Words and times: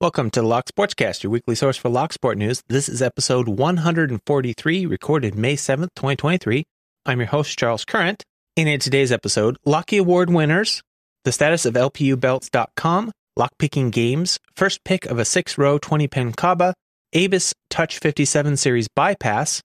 Welcome 0.00 0.30
to 0.30 0.40
the 0.40 0.46
Lock 0.46 0.64
Sportscast, 0.64 1.22
your 1.22 1.30
weekly 1.30 1.54
source 1.54 1.76
for 1.76 1.90
Lock 1.90 2.14
Sport 2.14 2.38
news. 2.38 2.62
This 2.68 2.88
is 2.88 3.02
episode 3.02 3.48
143, 3.48 4.86
recorded 4.86 5.34
May 5.34 5.56
7th, 5.56 5.90
2023. 5.94 6.64
I'm 7.04 7.18
your 7.18 7.26
host, 7.26 7.58
Charles 7.58 7.84
Current. 7.84 8.24
And 8.56 8.66
in 8.66 8.80
today's 8.80 9.12
episode, 9.12 9.58
Locky 9.66 9.98
Award 9.98 10.30
winners, 10.30 10.82
the 11.24 11.32
status 11.32 11.66
of 11.66 11.74
LPUbelts.com, 11.74 13.12
lockpicking 13.38 13.92
games, 13.92 14.38
first 14.56 14.82
pick 14.84 15.04
of 15.04 15.18
a 15.18 15.24
six 15.26 15.58
row 15.58 15.76
20 15.76 16.08
pin 16.08 16.32
Kaba, 16.32 16.72
Abus 17.14 17.52
Touch 17.68 17.98
57 17.98 18.56
series 18.56 18.88
bypass, 18.96 19.60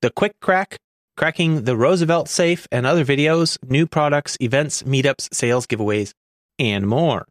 the 0.00 0.10
quick 0.10 0.32
crack, 0.40 0.76
cracking 1.16 1.62
the 1.62 1.76
Roosevelt 1.76 2.28
safe, 2.28 2.66
and 2.72 2.84
other 2.84 3.04
videos, 3.04 3.58
new 3.62 3.86
products, 3.86 4.36
events, 4.40 4.82
meetups, 4.82 5.32
sales, 5.32 5.68
giveaways, 5.68 6.10
and 6.58 6.84
more. 6.88 7.26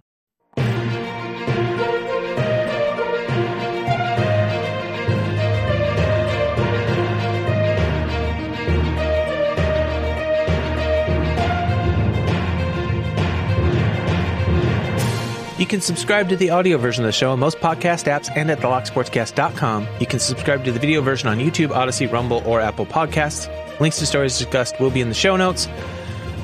You 15.61 15.67
can 15.67 15.79
subscribe 15.79 16.27
to 16.29 16.35
the 16.35 16.49
audio 16.49 16.79
version 16.79 17.03
of 17.03 17.09
the 17.09 17.11
show 17.11 17.29
on 17.29 17.39
most 17.39 17.59
podcast 17.59 18.11
apps 18.11 18.35
and 18.35 18.49
at 18.49 18.57
thelocksportscast.com. 18.61 19.87
You 19.99 20.07
can 20.07 20.17
subscribe 20.17 20.65
to 20.65 20.71
the 20.71 20.79
video 20.79 21.01
version 21.01 21.29
on 21.29 21.37
YouTube, 21.37 21.69
Odyssey, 21.69 22.07
Rumble, 22.07 22.41
or 22.47 22.59
Apple 22.59 22.87
Podcasts. 22.87 23.47
Links 23.79 23.99
to 23.99 24.07
stories 24.07 24.39
discussed 24.39 24.79
will 24.79 24.89
be 24.89 25.01
in 25.01 25.09
the 25.09 25.13
show 25.13 25.37
notes. 25.37 25.67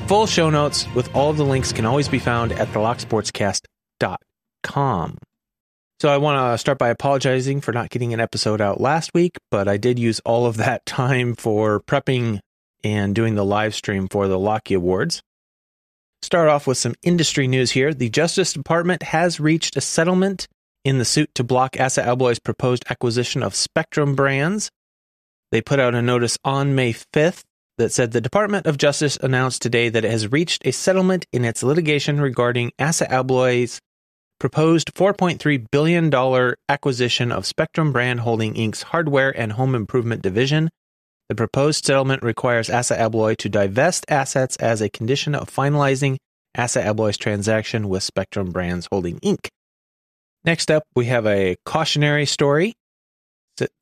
Full 0.06 0.28
show 0.28 0.50
notes 0.50 0.86
with 0.94 1.12
all 1.16 1.30
of 1.30 1.36
the 1.36 1.44
links 1.44 1.72
can 1.72 1.84
always 1.84 2.06
be 2.06 2.20
found 2.20 2.52
at 2.52 2.68
thelocksportscast.com. 2.68 5.18
So 5.98 6.08
I 6.08 6.18
want 6.18 6.54
to 6.54 6.58
start 6.58 6.78
by 6.78 6.90
apologizing 6.90 7.60
for 7.60 7.72
not 7.72 7.90
getting 7.90 8.14
an 8.14 8.20
episode 8.20 8.60
out 8.60 8.80
last 8.80 9.14
week, 9.14 9.36
but 9.50 9.66
I 9.66 9.78
did 9.78 9.98
use 9.98 10.20
all 10.20 10.46
of 10.46 10.58
that 10.58 10.86
time 10.86 11.34
for 11.34 11.80
prepping 11.80 12.38
and 12.84 13.16
doing 13.16 13.34
the 13.34 13.44
live 13.44 13.74
stream 13.74 14.06
for 14.08 14.28
the 14.28 14.38
Locky 14.38 14.74
Awards. 14.74 15.22
Start 16.22 16.48
off 16.48 16.66
with 16.66 16.78
some 16.78 16.94
industry 17.02 17.46
news 17.46 17.70
here. 17.70 17.94
The 17.94 18.10
Justice 18.10 18.52
Department 18.52 19.02
has 19.02 19.40
reached 19.40 19.76
a 19.76 19.80
settlement 19.80 20.48
in 20.84 20.98
the 20.98 21.04
suit 21.04 21.30
to 21.34 21.44
block 21.44 21.78
Assa 21.78 22.02
Abloy's 22.02 22.38
proposed 22.38 22.84
acquisition 22.90 23.42
of 23.42 23.54
Spectrum 23.54 24.14
Brands. 24.14 24.70
They 25.52 25.60
put 25.60 25.80
out 25.80 25.94
a 25.94 26.02
notice 26.02 26.36
on 26.44 26.74
May 26.74 26.92
5th 26.92 27.44
that 27.78 27.92
said 27.92 28.10
the 28.10 28.20
Department 28.20 28.66
of 28.66 28.78
Justice 28.78 29.16
announced 29.22 29.62
today 29.62 29.88
that 29.88 30.04
it 30.04 30.10
has 30.10 30.32
reached 30.32 30.66
a 30.66 30.72
settlement 30.72 31.24
in 31.32 31.44
its 31.44 31.62
litigation 31.62 32.20
regarding 32.20 32.72
Assa 32.78 33.06
Abloy's 33.06 33.80
proposed 34.40 34.94
$4.3 34.94 35.66
billion 35.70 36.54
acquisition 36.68 37.32
of 37.32 37.46
Spectrum 37.46 37.92
Brand 37.92 38.20
Holding 38.20 38.54
Inc.'s 38.54 38.82
hardware 38.82 39.30
and 39.38 39.52
home 39.52 39.74
improvement 39.74 40.22
division 40.22 40.68
the 41.28 41.34
proposed 41.34 41.84
settlement 41.84 42.22
requires 42.22 42.70
Assa 42.70 42.96
Abloy 42.96 43.36
to 43.36 43.48
divest 43.48 44.06
assets 44.08 44.56
as 44.56 44.80
a 44.80 44.88
condition 44.88 45.34
of 45.34 45.50
finalizing 45.50 46.16
Assa 46.56 46.82
Abloy's 46.82 47.18
transaction 47.18 47.88
with 47.88 48.02
Spectrum 48.02 48.50
Brands 48.50 48.88
Holding 48.90 49.18
Inc. 49.20 49.48
Next 50.44 50.70
up, 50.70 50.84
we 50.96 51.06
have 51.06 51.26
a 51.26 51.56
cautionary 51.64 52.26
story. 52.26 52.74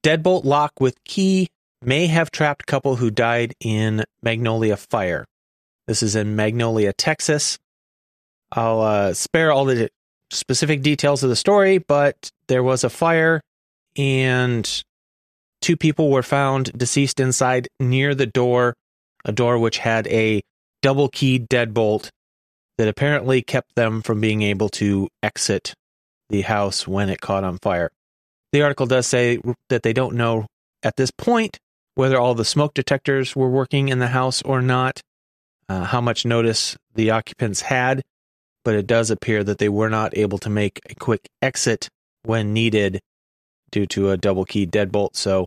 Deadbolt 0.02 0.44
lock 0.44 0.72
with 0.80 0.96
key 1.04 1.48
may 1.82 2.06
have 2.06 2.30
trapped 2.30 2.66
couple 2.66 2.96
who 2.96 3.10
died 3.10 3.54
in 3.60 4.02
Magnolia 4.22 4.76
fire. 4.76 5.24
This 5.86 6.02
is 6.02 6.16
in 6.16 6.34
Magnolia, 6.34 6.92
Texas. 6.92 7.58
I'll 8.50 8.80
uh, 8.80 9.14
spare 9.14 9.52
all 9.52 9.66
the 9.66 9.88
specific 10.30 10.82
details 10.82 11.22
of 11.22 11.30
the 11.30 11.36
story, 11.36 11.78
but 11.78 12.30
there 12.48 12.62
was 12.62 12.82
a 12.84 12.90
fire 12.90 13.40
and 13.96 14.82
Two 15.66 15.76
people 15.76 16.12
were 16.12 16.22
found 16.22 16.72
deceased 16.78 17.18
inside 17.18 17.66
near 17.80 18.14
the 18.14 18.24
door, 18.24 18.76
a 19.24 19.32
door 19.32 19.58
which 19.58 19.78
had 19.78 20.06
a 20.06 20.40
double 20.80 21.08
keyed 21.08 21.48
deadbolt 21.48 22.08
that 22.78 22.86
apparently 22.86 23.42
kept 23.42 23.74
them 23.74 24.00
from 24.00 24.20
being 24.20 24.42
able 24.42 24.68
to 24.68 25.08
exit 25.24 25.74
the 26.30 26.42
house 26.42 26.86
when 26.86 27.08
it 27.08 27.20
caught 27.20 27.42
on 27.42 27.58
fire. 27.58 27.90
The 28.52 28.62
article 28.62 28.86
does 28.86 29.08
say 29.08 29.40
that 29.68 29.82
they 29.82 29.92
don't 29.92 30.14
know 30.14 30.46
at 30.84 30.94
this 30.94 31.10
point 31.10 31.58
whether 31.96 32.16
all 32.16 32.36
the 32.36 32.44
smoke 32.44 32.72
detectors 32.72 33.34
were 33.34 33.50
working 33.50 33.88
in 33.88 33.98
the 33.98 34.06
house 34.06 34.42
or 34.42 34.62
not, 34.62 35.00
uh, 35.68 35.82
how 35.82 36.00
much 36.00 36.24
notice 36.24 36.76
the 36.94 37.10
occupants 37.10 37.62
had, 37.62 38.02
but 38.64 38.76
it 38.76 38.86
does 38.86 39.10
appear 39.10 39.42
that 39.42 39.58
they 39.58 39.68
were 39.68 39.90
not 39.90 40.16
able 40.16 40.38
to 40.38 40.48
make 40.48 40.78
a 40.88 40.94
quick 40.94 41.26
exit 41.42 41.88
when 42.22 42.52
needed 42.52 43.00
due 43.72 43.86
to 43.86 44.10
a 44.10 44.16
double 44.16 44.44
key 44.44 44.64
deadbolt. 44.64 45.16
So, 45.16 45.46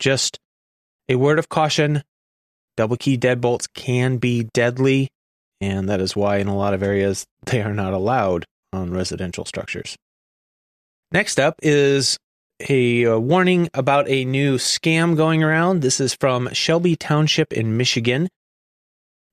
just 0.00 0.38
a 1.08 1.14
word 1.14 1.38
of 1.38 1.48
caution 1.48 2.02
double 2.76 2.96
key 2.96 3.18
deadbolts 3.18 3.66
can 3.74 4.16
be 4.16 4.44
deadly, 4.54 5.10
and 5.60 5.88
that 5.90 6.00
is 6.00 6.16
why 6.16 6.38
in 6.38 6.48
a 6.48 6.56
lot 6.56 6.72
of 6.72 6.82
areas 6.82 7.26
they 7.46 7.60
are 7.62 7.74
not 7.74 7.92
allowed 7.92 8.46
on 8.72 8.90
residential 8.90 9.44
structures. 9.44 9.96
Next 11.12 11.38
up 11.38 11.56
is 11.62 12.16
a, 12.68 13.02
a, 13.02 13.18
warning 13.18 13.68
about 13.74 14.08
a 14.08 14.24
new 14.24 14.56
scam 14.56 15.16
going 15.16 15.42
around. 15.42 15.82
This 15.82 16.00
is 16.00 16.14
from 16.14 16.48
Shelby 16.52 16.96
Township 16.96 17.52
in 17.52 17.76
Michigan. 17.76 18.28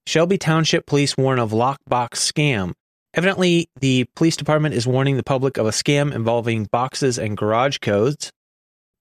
Shelby 0.07 0.37
Township 0.37 0.85
police 0.85 1.15
warn 1.17 1.39
of 1.39 1.51
lockbox 1.51 2.15
scam. 2.15 2.73
Evidently, 3.13 3.69
the 3.79 4.05
police 4.15 4.35
department 4.35 4.75
is 4.75 4.87
warning 4.87 5.17
the 5.17 5.23
public 5.23 5.57
of 5.57 5.65
a 5.65 5.71
scam 5.71 6.13
involving 6.13 6.65
boxes 6.65 7.17
and 7.17 7.37
garage 7.37 7.77
codes. 7.77 8.31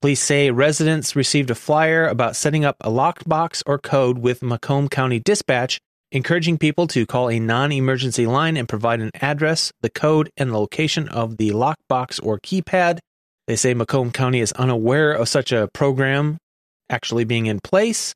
Police 0.06 0.22
say 0.22 0.52
residents 0.52 1.16
received 1.16 1.50
a 1.50 1.56
flyer 1.56 2.06
about 2.06 2.36
setting 2.36 2.64
up 2.64 2.76
a 2.80 2.88
lockbox 2.88 3.60
or 3.66 3.76
code 3.76 4.18
with 4.18 4.40
Macomb 4.40 4.88
County 4.88 5.18
Dispatch, 5.18 5.80
encouraging 6.12 6.58
people 6.58 6.86
to 6.86 7.06
call 7.06 7.28
a 7.28 7.40
non 7.40 7.72
emergency 7.72 8.24
line 8.24 8.56
and 8.56 8.68
provide 8.68 9.00
an 9.00 9.10
address, 9.20 9.72
the 9.80 9.90
code, 9.90 10.30
and 10.36 10.50
the 10.50 10.58
location 10.58 11.08
of 11.08 11.38
the 11.38 11.50
lockbox 11.50 12.24
or 12.24 12.38
keypad. 12.38 13.00
They 13.48 13.56
say 13.56 13.74
Macomb 13.74 14.12
County 14.12 14.38
is 14.38 14.52
unaware 14.52 15.10
of 15.10 15.28
such 15.28 15.50
a 15.50 15.68
program 15.74 16.38
actually 16.88 17.24
being 17.24 17.46
in 17.46 17.58
place, 17.58 18.14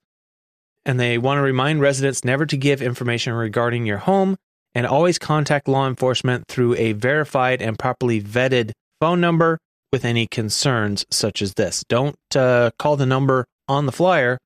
and 0.85 1.01
they 1.01 1.19
want 1.19 1.39
to 1.39 1.43
remind 1.43 1.81
residents 1.81 2.25
never 2.25 2.47
to 2.47 2.57
give 2.57 2.83
information 2.83 3.33
regarding 3.33 3.85
your 3.85 3.99
home 3.99 4.37
and 4.77 4.87
always 4.87 5.19
contact 5.19 5.67
law 5.67 5.89
enforcement 5.89 6.45
through 6.47 6.77
a 6.77 6.93
verified 6.93 7.61
and 7.61 7.77
properly 7.77 8.23
vetted 8.23 8.71
phone 9.01 9.21
number 9.21 9.59
with 9.93 10.05
any 10.05 10.27
concerns 10.27 11.05
such 11.11 11.43
as 11.43 11.55
this. 11.55 11.85
Don't 11.89 12.17
uh, 12.35 12.71
call 12.79 12.97
the 12.97 13.07
number 13.07 13.47
on 13.69 13.87
the 13.87 13.93
flyer. 13.93 14.39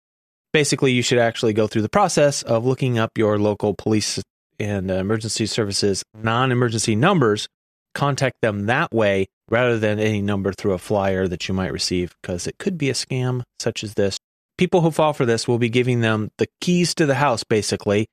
Basically, 0.53 0.93
you 0.93 1.03
should 1.03 1.19
actually 1.19 1.53
go 1.53 1.67
through 1.67 1.83
the 1.83 1.89
process 1.89 2.43
of 2.43 2.65
looking 2.65 2.99
up 2.99 3.11
your 3.17 3.39
local 3.39 3.75
police 3.75 4.23
and 4.59 4.91
emergency 4.91 5.47
services 5.47 6.05
non 6.15 6.53
emergency 6.53 6.95
numbers. 6.95 7.49
Contact 7.95 8.37
them 8.41 8.67
that 8.67 8.93
way 8.93 9.27
rather 9.49 9.79
than 9.79 9.99
any 9.99 10.23
number 10.23 10.53
through 10.53 10.73
a 10.73 10.79
flyer 10.79 11.29
that 11.29 11.49
you 11.49 11.55
might 11.55 11.73
receive 11.73 12.15
because 12.21 12.47
it 12.47 12.59
could 12.59 12.79
be 12.79 12.91
a 12.91 12.95
scam 12.95 13.43
such 13.59 13.85
as 13.85 13.95
this. 13.95 14.19
People 14.57 14.81
who 14.81 14.91
fall 14.91 15.13
for 15.13 15.27
this 15.27 15.49
will 15.49 15.59
be 15.59 15.69
giving 15.69 16.01
them 16.01 16.31
the 16.39 16.47
keys 16.61 16.95
to 16.95 17.07
the 17.07 17.17
house, 17.17 17.45
basically, 17.45 18.07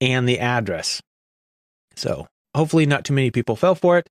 and 0.00 0.28
the 0.28 0.40
address. 0.40 1.00
So 1.96 2.26
hopefully 2.54 2.86
not 2.86 3.04
too 3.04 3.12
many 3.12 3.30
people 3.30 3.56
fell 3.56 3.74
for 3.74 3.98
it. 3.98 4.08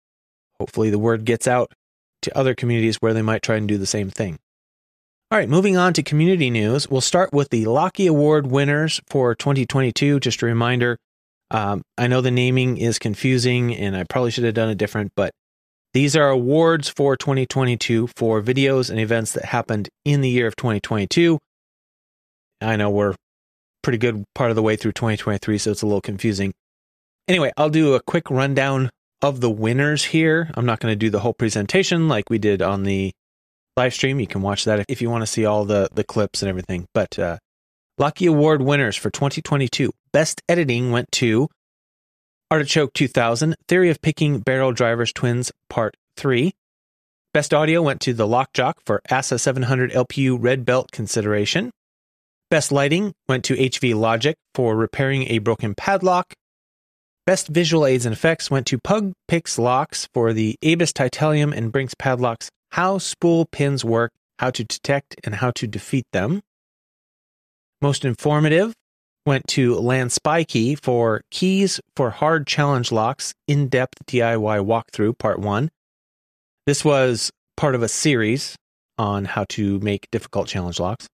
Hopefully 0.60 0.90
the 0.90 1.00
word 1.00 1.26
gets 1.26 1.48
out 1.48 1.72
to 2.22 2.38
other 2.38 2.56
communities 2.56 2.98
where 2.98 3.14
they 3.14 3.22
might 3.22 3.42
try 3.42 3.56
and 3.56 3.68
do 3.68 3.78
the 3.78 3.86
same 3.86 4.10
thing. 4.10 4.38
All 5.30 5.38
right, 5.38 5.50
moving 5.50 5.76
on 5.76 5.94
to 5.94 6.04
community 6.04 6.50
news. 6.50 6.90
We'll 6.90 7.02
start 7.02 7.34
with 7.34 7.50
the 7.50 7.66
Locky 7.66 8.08
Award 8.08 8.48
winners 8.48 9.02
for 9.08 9.36
2022. 9.36 10.22
Just 10.22 10.42
a 10.42 10.46
reminder, 10.46 10.98
um, 11.52 11.82
I 11.98 12.08
know 12.08 12.22
the 12.22 12.32
naming 12.32 12.78
is 12.78 12.98
confusing 12.98 13.76
and 13.76 13.96
I 13.96 14.06
probably 14.06 14.32
should 14.32 14.46
have 14.46 14.54
done 14.54 14.70
it 14.70 14.78
different, 14.78 15.12
but 15.16 15.32
these 15.94 16.16
are 16.16 16.30
awards 16.30 16.88
for 16.90 17.18
2022 17.18 18.08
for 18.16 18.42
videos 18.42 18.90
and 18.90 19.00
events 19.00 19.34
that 19.34 19.46
happened 19.46 19.90
in 20.06 20.22
the 20.22 20.30
year 20.30 20.48
of 20.48 20.56
2022. 20.56 21.40
I 22.62 22.76
know 22.76 22.90
we're 22.90 23.16
pretty 23.84 23.98
good 23.98 24.24
part 24.36 24.50
of 24.50 24.56
the 24.56 24.62
way 24.62 24.76
through 24.76 24.94
2023, 24.94 25.58
so 25.58 25.72
it's 25.72 25.82
a 25.82 25.86
little 25.86 26.02
confusing. 26.02 26.54
Anyway, 27.28 27.52
I'll 27.58 27.70
do 27.70 27.96
a 27.96 28.02
quick 28.02 28.30
rundown 28.30 28.90
of 29.22 29.42
the 29.42 29.50
winners 29.50 30.06
here. 30.06 30.50
I'm 30.54 30.66
not 30.66 30.80
going 30.80 30.92
to 30.92 30.96
do 30.96 31.10
the 31.10 31.20
whole 31.20 31.34
presentation 31.34 32.08
like 32.08 32.30
we 32.30 32.38
did 32.38 32.62
on 32.62 32.84
the 32.84 33.12
live 33.76 33.94
stream. 33.94 34.20
You 34.20 34.28
can 34.28 34.42
watch 34.42 34.66
that 34.66 34.86
if 34.88 35.02
you 35.02 35.10
want 35.10 35.22
to 35.24 35.28
see 35.28 35.46
all 35.46 35.66
the, 35.66 35.90
the 35.94 36.04
clips 36.04 36.42
and 36.42 36.50
everything. 36.50 36.88
But 36.94 37.18
uh, 37.18 37.38
Locky 37.98 38.26
Award 38.28 38.62
winners 38.62 38.96
for 38.96 39.10
2022. 39.10 39.92
Best 40.12 40.42
editing 40.48 40.92
went 40.92 41.12
to 41.14 41.48
Artichoke 42.50 42.94
2000, 42.94 43.56
Theory 43.68 43.90
of 43.90 44.02
Picking 44.02 44.40
Barrel 44.40 44.72
Drivers 44.72 45.12
Twins 45.12 45.52
Part 45.70 45.98
3. 46.16 46.54
Best 47.34 47.54
audio 47.54 47.82
went 47.82 48.02
to 48.02 48.14
the 48.14 48.26
Lockjock 48.26 48.78
for 48.86 49.02
ASA 49.12 49.38
700 49.38 49.92
LPU 49.92 50.38
Red 50.40 50.66
Belt 50.66 50.92
consideration. 50.92 51.72
Best 52.50 52.72
lighting 52.72 53.14
went 53.28 53.44
to 53.46 53.56
HV 53.56 53.94
Logic 53.96 54.38
for 54.56 54.76
repairing 54.76 55.24
a 55.24 55.40
broken 55.40 55.76
padlock. 55.76 56.34
Best 57.28 57.50
visual 57.50 57.86
aids 57.86 58.06
and 58.06 58.14
effects 58.14 58.50
went 58.50 58.66
to 58.68 58.80
Pug 58.80 59.12
Pix 59.28 59.60
locks 59.60 60.08
for 60.14 60.32
the 60.32 60.56
Abus 60.64 60.94
Titanium 60.94 61.52
and 61.52 61.74
Brinks 61.74 61.94
padlocks, 61.94 62.50
how 62.72 63.00
spool 63.00 63.46
pins 63.46 63.84
work, 63.84 64.14
how 64.40 64.50
to 64.52 64.64
detect 64.64 65.18
and 65.26 65.36
how 65.36 65.52
to 65.52 65.68
defeat 65.68 66.06
them. 66.14 66.40
Most 67.82 68.06
informative 68.06 68.74
went 69.26 69.46
to 69.50 69.76
Land 69.76 70.14
Spy 70.14 70.46
Key 70.46 70.76
for 70.76 71.20
keys 71.30 71.82
for 71.98 72.12
hard 72.12 72.48
challenge 72.48 72.94
locks, 72.94 73.34
in 73.46 73.68
depth 73.68 74.06
DIY 74.06 74.66
walkthrough, 74.66 75.18
part 75.18 75.40
one. 75.40 75.70
This 76.66 76.86
was 76.86 77.30
part 77.58 77.76
of 77.76 77.84
a 77.84 77.90
series 77.90 78.56
on 78.98 79.26
how 79.26 79.44
to 79.50 79.82
make 79.82 80.08
difficult 80.14 80.48
challenge 80.48 80.80
locks. 80.80 81.10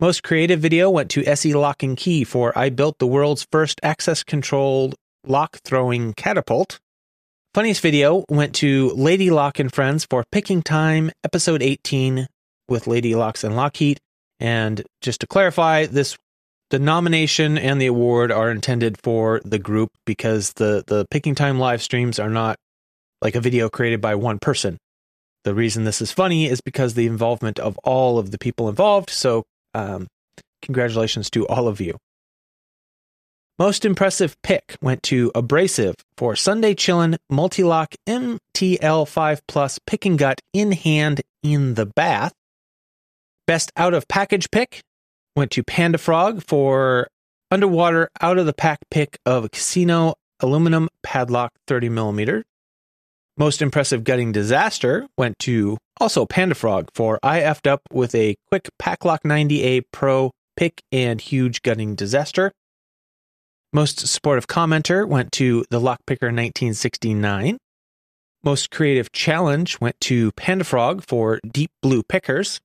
Most 0.00 0.24
creative 0.24 0.58
video 0.58 0.90
went 0.90 1.08
to 1.10 1.24
SE 1.24 1.54
Lock 1.54 1.84
and 1.84 1.96
Key 1.96 2.24
for 2.24 2.56
I 2.58 2.68
built 2.68 2.98
the 2.98 3.06
world's 3.06 3.46
first 3.52 3.78
access 3.84 4.24
controlled 4.24 4.96
lock 5.24 5.58
throwing 5.64 6.14
catapult. 6.14 6.80
Funniest 7.54 7.80
video 7.80 8.24
went 8.28 8.56
to 8.56 8.90
Lady 8.96 9.30
Lock 9.30 9.60
and 9.60 9.72
Friends 9.72 10.04
for 10.04 10.24
Picking 10.32 10.62
Time, 10.62 11.12
episode 11.22 11.62
18 11.62 12.26
with 12.68 12.88
Lady 12.88 13.14
Locks 13.14 13.44
and 13.44 13.54
Lockheed. 13.54 14.00
And 14.40 14.82
just 15.00 15.20
to 15.20 15.28
clarify, 15.28 15.86
this 15.86 16.16
the 16.70 16.80
nomination 16.80 17.56
and 17.56 17.80
the 17.80 17.86
award 17.86 18.32
are 18.32 18.50
intended 18.50 18.98
for 19.00 19.40
the 19.44 19.60
group 19.60 19.90
because 20.04 20.54
the 20.54 20.82
the 20.84 21.06
Picking 21.08 21.36
Time 21.36 21.60
live 21.60 21.80
streams 21.80 22.18
are 22.18 22.30
not 22.30 22.56
like 23.22 23.36
a 23.36 23.40
video 23.40 23.68
created 23.68 24.00
by 24.00 24.16
one 24.16 24.40
person. 24.40 24.76
The 25.44 25.54
reason 25.54 25.84
this 25.84 26.02
is 26.02 26.10
funny 26.10 26.46
is 26.46 26.60
because 26.60 26.94
the 26.94 27.06
involvement 27.06 27.60
of 27.60 27.78
all 27.84 28.18
of 28.18 28.32
the 28.32 28.38
people 28.38 28.68
involved. 28.68 29.08
So 29.08 29.44
um, 29.74 30.06
congratulations 30.62 31.30
to 31.30 31.46
all 31.46 31.68
of 31.68 31.80
you. 31.80 31.96
Most 33.58 33.84
impressive 33.84 34.34
pick 34.42 34.76
went 34.82 35.02
to 35.04 35.30
Abrasive 35.34 35.94
for 36.16 36.34
Sunday 36.34 36.74
Chillin' 36.74 37.16
Mul-T-Lock 37.30 37.94
MTL5 38.08 39.40
Plus 39.46 39.78
Pick 39.86 40.06
and 40.06 40.18
Gut 40.18 40.40
in 40.52 40.72
hand 40.72 41.20
in 41.44 41.74
the 41.74 41.86
bath. 41.86 42.32
Best 43.46 43.70
out 43.76 43.94
of 43.94 44.08
package 44.08 44.50
pick 44.50 44.80
went 45.36 45.52
to 45.52 45.62
Panda 45.62 45.98
Frog 45.98 46.42
for 46.42 47.06
underwater 47.50 48.08
out 48.20 48.38
of 48.38 48.46
the 48.46 48.52
pack 48.52 48.78
pick 48.90 49.18
of 49.24 49.50
Casino 49.52 50.14
aluminum 50.40 50.88
padlock 51.02 51.52
30 51.68 51.90
millimeter. 51.90 52.42
Most 53.36 53.60
impressive 53.60 54.04
gutting 54.04 54.30
disaster 54.30 55.08
went 55.18 55.40
to 55.40 55.76
also 56.00 56.24
Panda 56.24 56.54
Frog 56.54 56.88
for 56.94 57.18
I 57.20 57.40
effed 57.40 57.68
up 57.68 57.80
with 57.92 58.14
a 58.14 58.36
quick 58.48 58.68
Paclock 58.80 59.20
90A 59.24 59.82
Pro 59.92 60.30
pick 60.56 60.80
and 60.92 61.20
huge 61.20 61.62
gutting 61.62 61.96
disaster. 61.96 62.52
Most 63.72 64.06
supportive 64.06 64.46
commenter 64.46 65.04
went 65.04 65.32
to 65.32 65.64
the 65.70 65.80
Lockpicker 65.80 66.30
1969. 66.30 67.58
Most 68.44 68.70
creative 68.70 69.10
challenge 69.10 69.80
went 69.80 70.00
to 70.02 70.30
Panda 70.32 70.62
Frog 70.62 71.02
for 71.04 71.40
Deep 71.50 71.70
Blue 71.82 72.04
Pickers. 72.04 72.60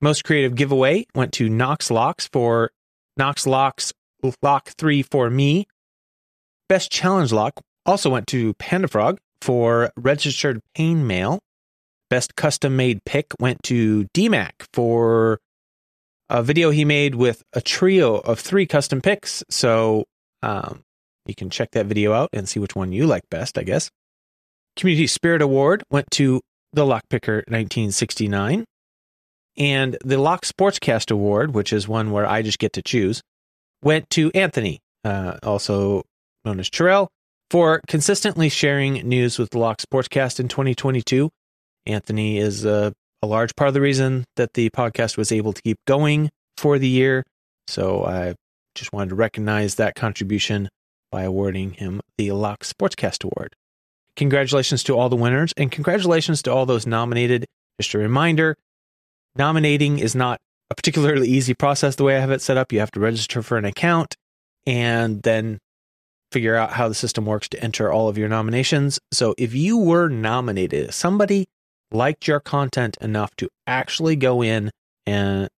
Most 0.00 0.22
creative 0.22 0.54
giveaway 0.54 1.04
went 1.16 1.32
to 1.32 1.48
Knox 1.48 1.90
Locks 1.90 2.28
for 2.28 2.70
Knox 3.16 3.44
Locks 3.44 3.92
Lock 4.40 4.68
3 4.68 5.02
for 5.02 5.30
me. 5.30 5.66
Best 6.68 6.92
challenge 6.92 7.32
lock 7.32 7.54
also 7.84 8.08
went 8.08 8.28
to 8.28 8.54
Panda 8.54 8.86
Frog 8.86 9.18
for 9.40 9.90
registered 9.96 10.60
pain 10.74 11.06
mail. 11.06 11.40
Best 12.08 12.34
custom 12.36 12.76
made 12.76 13.04
pick 13.04 13.26
went 13.38 13.62
to 13.64 14.06
DMAC 14.14 14.50
for 14.72 15.38
a 16.28 16.42
video 16.42 16.70
he 16.70 16.84
made 16.84 17.14
with 17.14 17.42
a 17.52 17.60
trio 17.60 18.16
of 18.16 18.38
three 18.38 18.66
custom 18.66 19.00
picks. 19.00 19.42
So 19.50 20.04
um, 20.42 20.82
you 21.26 21.34
can 21.34 21.50
check 21.50 21.70
that 21.72 21.86
video 21.86 22.12
out 22.12 22.30
and 22.32 22.48
see 22.48 22.60
which 22.60 22.74
one 22.74 22.92
you 22.92 23.06
like 23.06 23.22
best, 23.30 23.58
I 23.58 23.62
guess. 23.62 23.90
Community 24.76 25.06
Spirit 25.06 25.42
Award 25.42 25.82
went 25.90 26.10
to 26.12 26.40
the 26.72 26.84
Lockpicker 26.84 27.42
1969. 27.48 28.64
And 29.56 29.98
the 30.04 30.18
Lock 30.18 30.44
Sportscast 30.44 31.10
Award, 31.10 31.54
which 31.54 31.72
is 31.72 31.86
one 31.86 32.12
where 32.12 32.26
I 32.26 32.42
just 32.42 32.58
get 32.58 32.72
to 32.74 32.82
choose, 32.82 33.20
went 33.82 34.08
to 34.10 34.30
Anthony, 34.32 34.80
uh, 35.04 35.38
also 35.42 36.04
known 36.44 36.60
as 36.60 36.70
Terrell, 36.70 37.08
for 37.50 37.80
consistently 37.88 38.48
sharing 38.48 38.94
news 39.08 39.38
with 39.38 39.50
the 39.50 39.58
Lock 39.58 39.78
Sportscast 39.78 40.38
in 40.38 40.48
2022. 40.48 41.30
Anthony 41.84 42.38
is 42.38 42.64
a, 42.64 42.92
a 43.22 43.26
large 43.26 43.54
part 43.56 43.68
of 43.68 43.74
the 43.74 43.80
reason 43.80 44.24
that 44.36 44.54
the 44.54 44.70
podcast 44.70 45.16
was 45.16 45.32
able 45.32 45.52
to 45.52 45.60
keep 45.60 45.78
going 45.86 46.30
for 46.56 46.78
the 46.78 46.88
year. 46.88 47.24
So 47.66 48.04
I 48.04 48.34
just 48.74 48.92
wanted 48.92 49.10
to 49.10 49.14
recognize 49.16 49.74
that 49.74 49.96
contribution 49.96 50.68
by 51.10 51.22
awarding 51.22 51.72
him 51.72 52.00
the 52.16 52.30
Lock 52.30 52.62
Sportscast 52.62 53.24
Award. 53.24 53.54
Congratulations 54.14 54.84
to 54.84 54.96
all 54.96 55.08
the 55.08 55.16
winners 55.16 55.52
and 55.56 55.72
congratulations 55.72 56.42
to 56.42 56.52
all 56.52 56.66
those 56.66 56.86
nominated. 56.86 57.46
Just 57.80 57.94
a 57.94 57.98
reminder 57.98 58.56
nominating 59.34 59.98
is 59.98 60.14
not 60.14 60.40
a 60.70 60.74
particularly 60.74 61.28
easy 61.28 61.54
process 61.54 61.96
the 61.96 62.04
way 62.04 62.16
I 62.16 62.20
have 62.20 62.30
it 62.30 62.42
set 62.42 62.56
up. 62.56 62.72
You 62.72 62.78
have 62.78 62.90
to 62.92 63.00
register 63.00 63.42
for 63.42 63.56
an 63.56 63.64
account 63.64 64.16
and 64.66 65.22
then 65.22 65.58
figure 66.32 66.56
out 66.56 66.72
how 66.72 66.88
the 66.88 66.94
system 66.94 67.26
works 67.26 67.48
to 67.50 67.62
enter 67.62 67.92
all 67.92 68.08
of 68.08 68.18
your 68.18 68.28
nominations. 68.28 68.98
So 69.12 69.34
if 69.38 69.54
you 69.54 69.78
were 69.78 70.08
nominated, 70.08 70.94
somebody 70.94 71.46
liked 71.92 72.28
your 72.28 72.40
content 72.40 72.96
enough 73.00 73.34
to 73.36 73.48
actually 73.66 74.16
go 74.16 74.42
in 74.42 74.70
and 75.06 75.48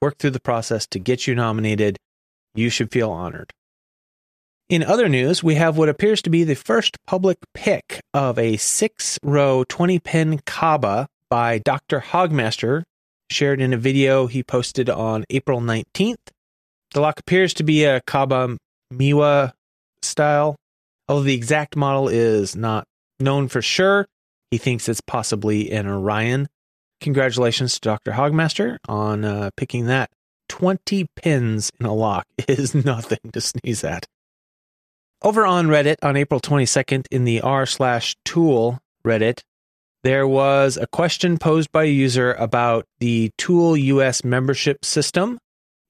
work 0.00 0.18
through 0.18 0.30
the 0.30 0.40
process 0.40 0.86
to 0.88 0.98
get 0.98 1.26
you 1.26 1.34
nominated, 1.34 1.98
you 2.54 2.70
should 2.70 2.90
feel 2.90 3.10
honored. 3.10 3.52
In 4.68 4.84
other 4.84 5.08
news, 5.08 5.42
we 5.42 5.56
have 5.56 5.76
what 5.76 5.88
appears 5.88 6.22
to 6.22 6.30
be 6.30 6.44
the 6.44 6.54
first 6.54 6.96
public 7.06 7.38
pick 7.54 8.00
of 8.14 8.38
a 8.38 8.56
six 8.56 9.18
row 9.22 9.64
20 9.68 9.98
pin 9.98 10.40
Kaba 10.46 11.08
by 11.28 11.58
Dr. 11.58 12.00
Hogmaster, 12.00 12.84
shared 13.30 13.60
in 13.60 13.72
a 13.72 13.76
video 13.76 14.28
he 14.28 14.44
posted 14.44 14.88
on 14.88 15.24
April 15.28 15.60
19th. 15.60 16.30
The 16.92 17.00
lock 17.00 17.18
appears 17.18 17.52
to 17.54 17.64
be 17.64 17.84
a 17.84 18.00
Kaba 18.02 18.56
Miwa 18.92 19.52
style, 20.02 20.56
although 21.08 21.22
the 21.22 21.34
exact 21.34 21.76
model 21.76 22.08
is 22.08 22.56
not 22.56 22.86
known 23.18 23.48
for 23.48 23.62
sure. 23.62 24.06
He 24.50 24.58
thinks 24.58 24.88
it's 24.88 25.00
possibly 25.00 25.70
an 25.70 25.86
Orion. 25.86 26.48
Congratulations 27.00 27.74
to 27.74 27.80
Dr. 27.80 28.12
Hogmaster 28.12 28.78
on 28.88 29.24
uh, 29.24 29.50
picking 29.56 29.86
that 29.86 30.10
20 30.48 31.06
pins 31.16 31.70
in 31.78 31.86
a 31.86 31.94
lock 31.94 32.26
is 32.48 32.74
nothing 32.74 33.30
to 33.32 33.40
sneeze 33.40 33.84
at. 33.84 34.06
Over 35.22 35.46
on 35.46 35.68
Reddit 35.68 35.96
on 36.02 36.16
April 36.16 36.40
22nd 36.40 37.06
in 37.10 37.24
the 37.24 37.42
r 37.42 37.66
slash 37.66 38.16
Toool 38.24 38.78
Reddit, 39.06 39.42
there 40.02 40.26
was 40.26 40.78
a 40.78 40.86
question 40.86 41.38
posed 41.38 41.70
by 41.72 41.84
a 41.84 41.88
user 41.88 42.32
about 42.32 42.86
the 43.00 43.30
Toool 43.38 43.78
US 43.78 44.24
membership 44.24 44.84
system 44.84 45.38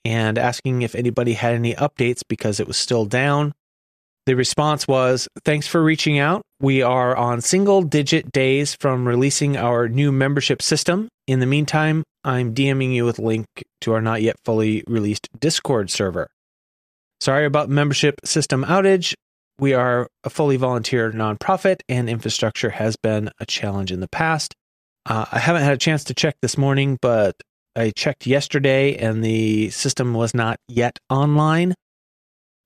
and 0.05 0.37
asking 0.37 0.83
if 0.83 0.95
anybody 0.95 1.35
had 1.35 1.55
any 1.55 1.75
updates 1.75 2.23
because 2.29 2.59
it 2.59 2.67
was 2.67 2.76
still 2.76 3.05
down. 3.05 3.52
The 4.31 4.37
response 4.37 4.87
was 4.87 5.27
Thanks 5.45 5.67
for 5.67 5.83
reaching 5.83 6.21
out. 6.21 6.43
We 6.61 6.83
are 6.83 7.17
on 7.17 7.41
single 7.41 7.83
digit 7.83 8.31
days 8.31 8.77
from 8.77 9.09
releasing 9.09 9.57
our 9.57 9.89
new 9.89 10.13
membership 10.13 10.63
system. 10.63 11.09
In 11.27 11.41
the 11.41 11.47
meantime, 11.47 12.05
I'm 12.23 12.55
DMing 12.55 12.95
you 12.95 13.05
with 13.05 13.19
a 13.19 13.23
link 13.23 13.47
to 13.81 13.93
our 13.93 14.01
not 14.01 14.23
yet 14.23 14.37
fully 14.45 14.85
released 14.87 15.27
Discord 15.41 15.91
server. 15.91 16.29
Sorry 17.21 17.45
about 17.45 17.71
membership 17.71 18.21
system 18.25 18.63
outage. 18.63 19.15
We 19.59 19.75
are 19.75 20.07
a 20.23 20.31
fully 20.31 20.57
volunteer 20.57 21.11
nonprofit, 21.11 21.81
and 21.89 22.09
infrastructure 22.09 22.71
has 22.71 22.95
been 22.95 23.31
a 23.41 23.47
challenge 23.47 23.91
in 23.91 23.99
the 23.99 24.09
past. 24.11 24.55
Uh, 25.07 25.25
I 25.33 25.41
haven't 25.41 25.63
had 25.63 25.73
a 25.73 25.77
chance 25.77 26.05
to 26.05 26.15
check 26.15 26.37
this 26.41 26.57
morning, 26.57 26.99
but 27.03 27.35
I 27.75 27.91
checked 27.97 28.29
yesterday 28.29 28.95
and 28.95 29.25
the 29.25 29.71
system 29.71 30.15
was 30.15 30.35
not 30.35 30.59
yet 30.69 31.01
online. 31.09 31.75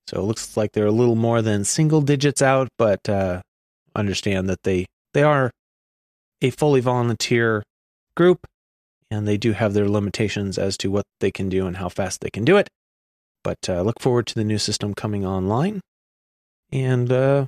So 0.06 0.20
it 0.20 0.24
looks 0.24 0.56
like 0.56 0.72
they're 0.72 0.86
a 0.86 0.92
little 0.92 1.14
more 1.14 1.40
than 1.40 1.64
single 1.64 2.02
digits 2.02 2.42
out, 2.42 2.68
but 2.78 3.08
uh, 3.08 3.40
understand 3.96 4.48
that 4.48 4.62
they 4.64 4.86
they 5.14 5.22
are 5.22 5.50
a 6.42 6.50
fully 6.50 6.80
volunteer 6.80 7.62
group, 8.16 8.46
and 9.10 9.26
they 9.26 9.36
do 9.36 9.52
have 9.52 9.72
their 9.72 9.88
limitations 9.88 10.58
as 10.58 10.76
to 10.78 10.90
what 10.90 11.04
they 11.20 11.30
can 11.30 11.48
do 11.48 11.66
and 11.66 11.78
how 11.78 11.88
fast 11.88 12.20
they 12.20 12.30
can 12.30 12.44
do 12.44 12.56
it. 12.56 12.68
But 13.42 13.58
uh, 13.68 13.82
look 13.82 14.00
forward 14.00 14.26
to 14.28 14.34
the 14.34 14.44
new 14.44 14.58
system 14.58 14.94
coming 14.94 15.24
online, 15.24 15.80
and 16.70 17.10
uh, 17.10 17.46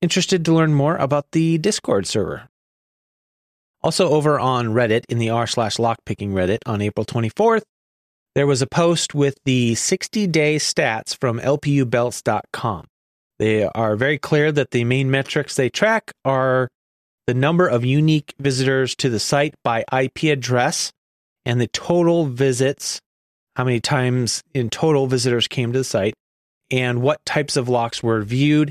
interested 0.00 0.44
to 0.44 0.52
learn 0.52 0.74
more 0.74 0.96
about 0.96 1.32
the 1.32 1.58
Discord 1.58 2.06
server. 2.06 2.48
Also, 3.82 4.08
over 4.08 4.38
on 4.38 4.68
Reddit 4.68 5.04
in 5.08 5.18
the 5.18 5.30
r 5.30 5.46
slash 5.46 5.76
lockpicking 5.76 6.32
Reddit 6.32 6.58
on 6.66 6.80
April 6.80 7.04
24th, 7.04 7.62
there 8.36 8.46
was 8.46 8.60
a 8.60 8.66
post 8.66 9.14
with 9.14 9.38
the 9.46 9.74
60 9.74 10.26
day 10.26 10.56
stats 10.56 11.16
from 11.16 11.40
LPUbelts.com. 11.40 12.84
They 13.38 13.64
are 13.64 13.96
very 13.96 14.18
clear 14.18 14.52
that 14.52 14.72
the 14.72 14.84
main 14.84 15.10
metrics 15.10 15.56
they 15.56 15.70
track 15.70 16.12
are 16.22 16.68
the 17.26 17.32
number 17.32 17.66
of 17.66 17.82
unique 17.82 18.34
visitors 18.38 18.94
to 18.96 19.08
the 19.08 19.18
site 19.18 19.54
by 19.64 19.86
IP 19.90 20.24
address 20.24 20.92
and 21.46 21.58
the 21.58 21.68
total 21.68 22.26
visits, 22.26 23.00
how 23.56 23.64
many 23.64 23.80
times 23.80 24.42
in 24.52 24.68
total 24.68 25.06
visitors 25.06 25.48
came 25.48 25.72
to 25.72 25.78
the 25.78 25.84
site, 25.84 26.12
and 26.70 27.00
what 27.00 27.24
types 27.24 27.56
of 27.56 27.70
locks 27.70 28.02
were 28.02 28.20
viewed. 28.20 28.70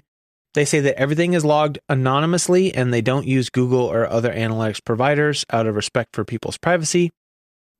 They 0.53 0.65
say 0.65 0.79
that 0.81 0.99
everything 0.99 1.33
is 1.33 1.43
logged 1.43 1.79
anonymously 1.89 2.71
and 2.71 2.93
they 2.93 3.01
don't 3.01 3.25
use 3.25 3.49
Google 3.49 3.91
or 3.91 4.07
other 4.07 4.31
analytics 4.31 4.85
providers 4.85 5.43
out 5.49 5.65
of 5.65 5.75
respect 5.75 6.15
for 6.15 6.23
people's 6.23 6.59
privacy. 6.59 7.09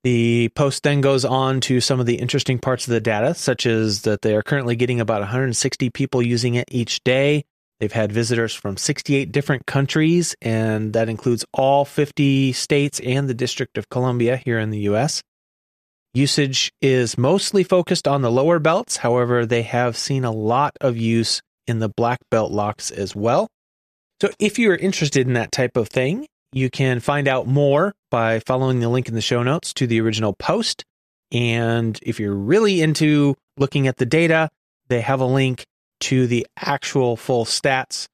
The 0.05 0.49
post 0.49 0.83
then 0.83 1.01
goes 1.01 1.25
on 1.25 1.61
to 1.61 1.81
some 1.81 1.99
of 1.99 2.05
the 2.05 2.19
interesting 2.19 2.59
parts 2.59 2.85
of 2.85 2.93
the 2.93 3.01
data, 3.01 3.33
such 3.33 3.65
as 3.65 4.03
that 4.03 4.21
they 4.21 4.35
are 4.35 4.43
currently 4.43 4.75
getting 4.75 5.01
about 5.01 5.21
160 5.21 5.89
people 5.89 6.21
using 6.21 6.53
it 6.53 6.65
each 6.69 7.03
day. 7.03 7.43
They've 7.79 7.91
had 7.91 8.11
visitors 8.11 8.53
from 8.53 8.77
68 8.77 9.31
different 9.31 9.65
countries, 9.65 10.35
and 10.43 10.93
that 10.93 11.09
includes 11.09 11.43
all 11.55 11.85
50 11.85 12.53
states 12.53 12.99
and 12.99 13.27
the 13.27 13.33
District 13.33 13.79
of 13.79 13.89
Columbia 13.89 14.37
here 14.37 14.59
in 14.59 14.69
the 14.69 14.81
US. 14.81 15.23
Usage 16.13 16.71
is 16.83 17.17
mostly 17.17 17.63
focused 17.63 18.07
on 18.07 18.21
the 18.21 18.29
lower 18.29 18.59
belts. 18.59 18.97
However, 18.97 19.43
they 19.43 19.63
have 19.63 19.97
seen 19.97 20.23
a 20.23 20.31
lot 20.31 20.77
of 20.81 20.95
use 20.95 21.41
in 21.65 21.79
the 21.79 21.89
black 21.89 22.19
belt 22.29 22.51
locks 22.51 22.91
as 22.91 23.15
well. 23.15 23.47
So 24.21 24.29
if 24.37 24.59
you 24.59 24.69
are 24.69 24.77
interested 24.77 25.25
in 25.25 25.33
that 25.33 25.51
type 25.51 25.75
of 25.75 25.89
thing, 25.89 26.27
you 26.55 26.69
can 26.69 27.01
find 27.01 27.27
out 27.27 27.47
more 27.47 27.93
by 28.09 28.39
following 28.39 28.79
the 28.79 28.87
link 28.87 29.09
in 29.09 29.13
the 29.13 29.21
show 29.21 29.43
notes 29.43 29.73
to 29.73 29.85
the 29.85 29.99
original 29.99 30.33
post. 30.33 30.85
And 31.31 31.99
if 32.01 32.19
you're 32.19 32.33
really 32.33 32.81
into 32.81 33.35
looking 33.57 33.87
at 33.87 33.97
the 33.97 34.05
data, 34.05 34.49
they 34.87 35.01
have 35.01 35.19
a 35.19 35.25
link 35.25 35.65
to 35.99 36.25
the 36.25 36.47
actual 36.57 37.17
full 37.17 37.45
stats 37.45 38.07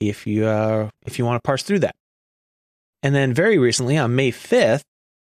if 0.00 0.26
you 0.26 0.46
uh, 0.46 0.90
if 1.06 1.18
you 1.18 1.24
want 1.24 1.42
to 1.42 1.46
parse 1.46 1.62
through 1.62 1.78
that. 1.80 1.94
And 3.02 3.14
then 3.14 3.32
very 3.32 3.56
recently 3.56 3.96
on 3.96 4.16
May 4.16 4.32
5th, 4.32 4.82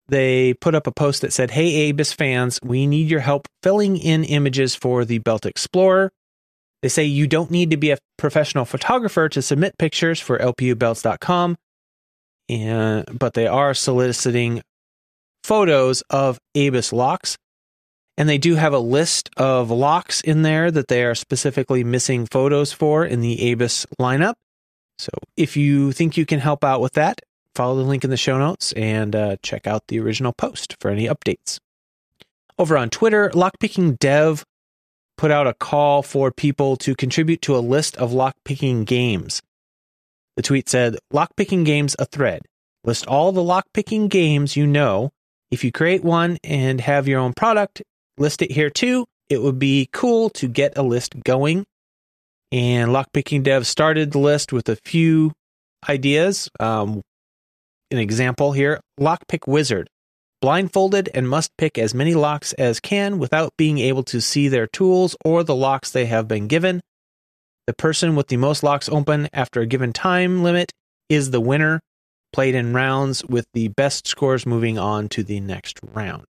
they 0.08 0.52
put 0.54 0.74
up 0.74 0.86
a 0.86 0.92
post 0.92 1.22
that 1.22 1.32
said, 1.32 1.52
Hey, 1.52 1.90
ABUS 1.90 2.14
fans, 2.14 2.58
we 2.62 2.86
need 2.86 3.08
your 3.08 3.20
help 3.20 3.46
filling 3.62 3.96
in 3.96 4.22
images 4.24 4.74
for 4.74 5.04
the 5.06 5.18
Belt 5.18 5.46
Explorer. 5.46 6.12
They 6.82 6.88
say 6.88 7.04
you 7.04 7.26
don't 7.26 7.50
need 7.50 7.70
to 7.70 7.76
be 7.76 7.90
a 7.90 7.98
professional 8.18 8.64
photographer 8.64 9.28
to 9.30 9.40
submit 9.40 9.78
pictures 9.78 10.20
for 10.20 10.38
lpubelts.com, 10.38 11.56
and, 12.50 13.18
but 13.18 13.34
they 13.34 13.46
are 13.46 13.74
soliciting 13.74 14.62
photos 15.44 16.02
of 16.10 16.38
ABUS 16.56 16.92
locks. 16.92 17.36
And 18.18 18.28
they 18.28 18.38
do 18.38 18.56
have 18.56 18.74
a 18.74 18.78
list 18.78 19.30
of 19.36 19.70
locks 19.70 20.20
in 20.20 20.42
there 20.42 20.70
that 20.70 20.88
they 20.88 21.04
are 21.04 21.14
specifically 21.14 21.84
missing 21.84 22.26
photos 22.26 22.72
for 22.72 23.04
in 23.06 23.20
the 23.20 23.36
ABUS 23.38 23.86
lineup. 23.98 24.34
So 24.98 25.10
if 25.36 25.56
you 25.56 25.92
think 25.92 26.18
you 26.18 26.26
can 26.26 26.40
help 26.40 26.62
out 26.62 26.82
with 26.82 26.92
that, 26.92 27.22
follow 27.54 27.76
the 27.76 27.88
link 27.88 28.04
in 28.04 28.10
the 28.10 28.18
show 28.18 28.38
notes 28.38 28.72
and 28.72 29.16
uh, 29.16 29.36
check 29.42 29.66
out 29.66 29.86
the 29.88 29.98
original 30.00 30.32
post 30.32 30.76
for 30.80 30.90
any 30.90 31.06
updates. 31.06 31.58
Over 32.58 32.76
on 32.76 32.90
Twitter, 32.90 33.30
Lockpicking 33.30 33.98
Dev 33.98 34.44
put 35.16 35.30
out 35.30 35.46
a 35.46 35.54
call 35.54 36.02
for 36.02 36.30
people 36.30 36.76
to 36.76 36.94
contribute 36.94 37.40
to 37.42 37.56
a 37.56 37.60
list 37.60 37.96
of 37.96 38.10
lockpicking 38.10 38.84
games. 38.84 39.40
The 40.40 40.46
tweet 40.46 40.70
said, 40.70 40.96
Lockpicking 41.12 41.66
games 41.66 41.94
a 41.98 42.06
thread. 42.06 42.40
List 42.84 43.06
all 43.06 43.30
the 43.30 43.42
lockpicking 43.42 44.08
games 44.08 44.56
you 44.56 44.66
know. 44.66 45.10
If 45.50 45.64
you 45.64 45.70
create 45.70 46.02
one 46.02 46.38
and 46.42 46.80
have 46.80 47.06
your 47.06 47.20
own 47.20 47.34
product, 47.34 47.82
list 48.16 48.40
it 48.40 48.50
here 48.50 48.70
too. 48.70 49.04
It 49.28 49.42
would 49.42 49.58
be 49.58 49.90
cool 49.92 50.30
to 50.30 50.48
get 50.48 50.78
a 50.78 50.82
list 50.82 51.22
going. 51.22 51.66
And 52.50 52.88
Lockpicking 52.88 53.42
Dev 53.42 53.66
started 53.66 54.12
the 54.12 54.18
list 54.18 54.50
with 54.50 54.70
a 54.70 54.76
few 54.76 55.32
ideas. 55.86 56.48
Um, 56.58 57.02
an 57.90 57.98
example 57.98 58.52
here 58.52 58.80
Lockpick 58.98 59.46
Wizard. 59.46 59.90
Blindfolded 60.40 61.10
and 61.12 61.28
must 61.28 61.54
pick 61.58 61.76
as 61.76 61.92
many 61.92 62.14
locks 62.14 62.54
as 62.54 62.80
can 62.80 63.18
without 63.18 63.52
being 63.58 63.76
able 63.78 64.04
to 64.04 64.22
see 64.22 64.48
their 64.48 64.66
tools 64.66 65.16
or 65.22 65.44
the 65.44 65.54
locks 65.54 65.90
they 65.90 66.06
have 66.06 66.26
been 66.26 66.46
given. 66.46 66.80
The 67.70 67.74
person 67.74 68.16
with 68.16 68.26
the 68.26 68.36
most 68.36 68.64
locks 68.64 68.88
open 68.88 69.28
after 69.32 69.60
a 69.60 69.66
given 69.66 69.92
time 69.92 70.42
limit 70.42 70.72
is 71.08 71.30
the 71.30 71.40
winner, 71.40 71.78
played 72.32 72.56
in 72.56 72.72
rounds 72.72 73.24
with 73.24 73.46
the 73.54 73.68
best 73.68 74.08
scores 74.08 74.44
moving 74.44 74.76
on 74.76 75.08
to 75.10 75.22
the 75.22 75.38
next 75.38 75.78
round. 75.80 76.24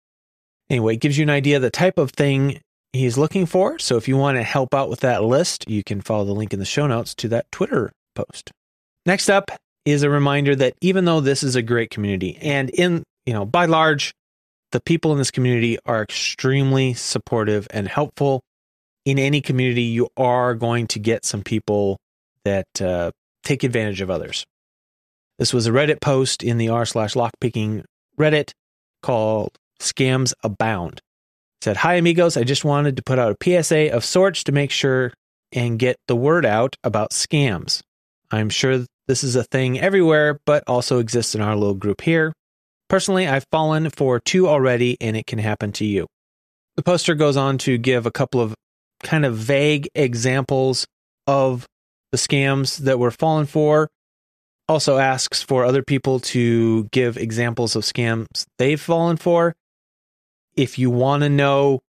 Anyway, 0.67 0.95
it 0.95 0.99
gives 0.99 1.15
you 1.15 1.21
an 1.21 1.29
idea 1.29 1.57
of 1.57 1.61
the 1.61 1.69
type 1.69 1.99
of 1.99 2.09
thing 2.09 2.59
he's 2.91 3.19
looking 3.19 3.45
for. 3.45 3.77
So 3.77 3.97
if 3.97 4.07
you 4.07 4.17
want 4.17 4.37
to 4.37 4.43
help 4.43 4.73
out 4.73 4.89
with 4.89 5.01
that 5.01 5.23
list, 5.23 5.69
you 5.69 5.83
can 5.83 6.01
follow 6.01 6.25
the 6.25 6.33
link 6.33 6.53
in 6.53 6.59
the 6.59 6.65
show 6.65 6.87
notes 6.87 7.13
to 7.13 7.27
that 7.27 7.51
Twitter 7.51 7.91
post. 8.15 8.49
Next 9.05 9.29
up 9.29 9.51
is 9.85 10.01
a 10.01 10.09
reminder 10.09 10.55
that 10.55 10.73
even 10.81 11.05
though 11.05 11.21
this 11.21 11.43
is 11.43 11.55
a 11.55 11.61
great 11.61 11.91
community 11.91 12.39
and 12.41 12.71
in, 12.71 13.03
you 13.27 13.33
know, 13.33 13.45
by 13.45 13.67
large, 13.67 14.11
the 14.71 14.81
people 14.81 15.11
in 15.11 15.19
this 15.19 15.29
community 15.29 15.77
are 15.85 16.01
extremely 16.01 16.95
supportive 16.95 17.67
and 17.69 17.87
helpful. 17.87 18.41
In 19.07 19.17
any 19.19 19.39
community, 19.39 19.83
you 19.83 20.09
are 20.17 20.53
going 20.53 20.87
to 20.87 20.99
get 20.99 21.23
some 21.23 21.41
people 21.41 21.97
that 22.43 22.81
uh, 22.81 23.11
take 23.41 23.63
advantage 23.63 24.01
of 24.01 24.11
others. 24.11 24.45
This 25.39 25.53
was 25.53 25.65
a 25.65 25.71
Reddit 25.71 26.01
post 26.01 26.43
in 26.43 26.57
the 26.57 26.67
r 26.67 26.85
slash 26.85 27.13
lockpicking 27.13 27.85
Reddit 28.19 28.51
called 29.01 29.51
Scams 29.79 30.33
Abound. 30.43 30.95
It 31.61 31.63
said, 31.63 31.77
Hi, 31.77 31.93
amigos. 31.93 32.35
I 32.35 32.43
just 32.43 32.65
wanted 32.65 32.97
to 32.97 33.01
put 33.01 33.17
out 33.17 33.37
a 33.39 33.63
PSA 33.63 33.93
of 33.95 34.03
sorts 34.03 34.43
to 34.43 34.51
make 34.51 34.71
sure 34.71 35.13
and 35.53 35.79
get 35.79 35.95
the 36.09 36.15
word 36.17 36.45
out 36.45 36.75
about 36.83 37.11
scams. 37.11 37.79
I'm 38.29 38.49
sure 38.49 38.83
this 39.07 39.23
is 39.23 39.37
a 39.37 39.43
thing 39.45 39.79
everywhere, 39.79 40.41
but 40.45 40.65
also 40.67 40.99
exists 40.99 41.33
in 41.33 41.39
our 41.39 41.55
little 41.55 41.75
group 41.75 42.01
here. 42.01 42.33
Personally, 42.89 43.25
I've 43.25 43.45
fallen 43.53 43.89
for 43.89 44.19
two 44.19 44.49
already, 44.49 44.97
and 44.99 45.15
it 45.15 45.27
can 45.27 45.39
happen 45.39 45.71
to 45.71 45.85
you. 45.85 46.07
The 46.75 46.83
poster 46.83 47.15
goes 47.15 47.37
on 47.37 47.57
to 47.59 47.77
give 47.77 48.05
a 48.05 48.11
couple 48.11 48.41
of 48.41 48.53
kind 49.03 49.25
of 49.25 49.35
vague 49.35 49.89
examples 49.95 50.87
of 51.25 51.67
the 52.11 52.17
scams 52.17 52.77
that 52.77 52.99
we're 52.99 53.11
fallen 53.11 53.45
for. 53.45 53.89
Also 54.69 54.97
asks 54.97 55.41
for 55.41 55.63
other 55.63 55.81
people 55.81 56.19
to 56.19 56.85
give 56.85 57.17
examples 57.17 57.75
of 57.75 57.83
scams 57.83 58.45
they've 58.57 58.81
fallen 58.81 59.17
for. 59.17 59.55
If 60.55 60.77
you 60.77 60.89
want 60.89 61.23
to 61.23 61.29
know 61.29 61.79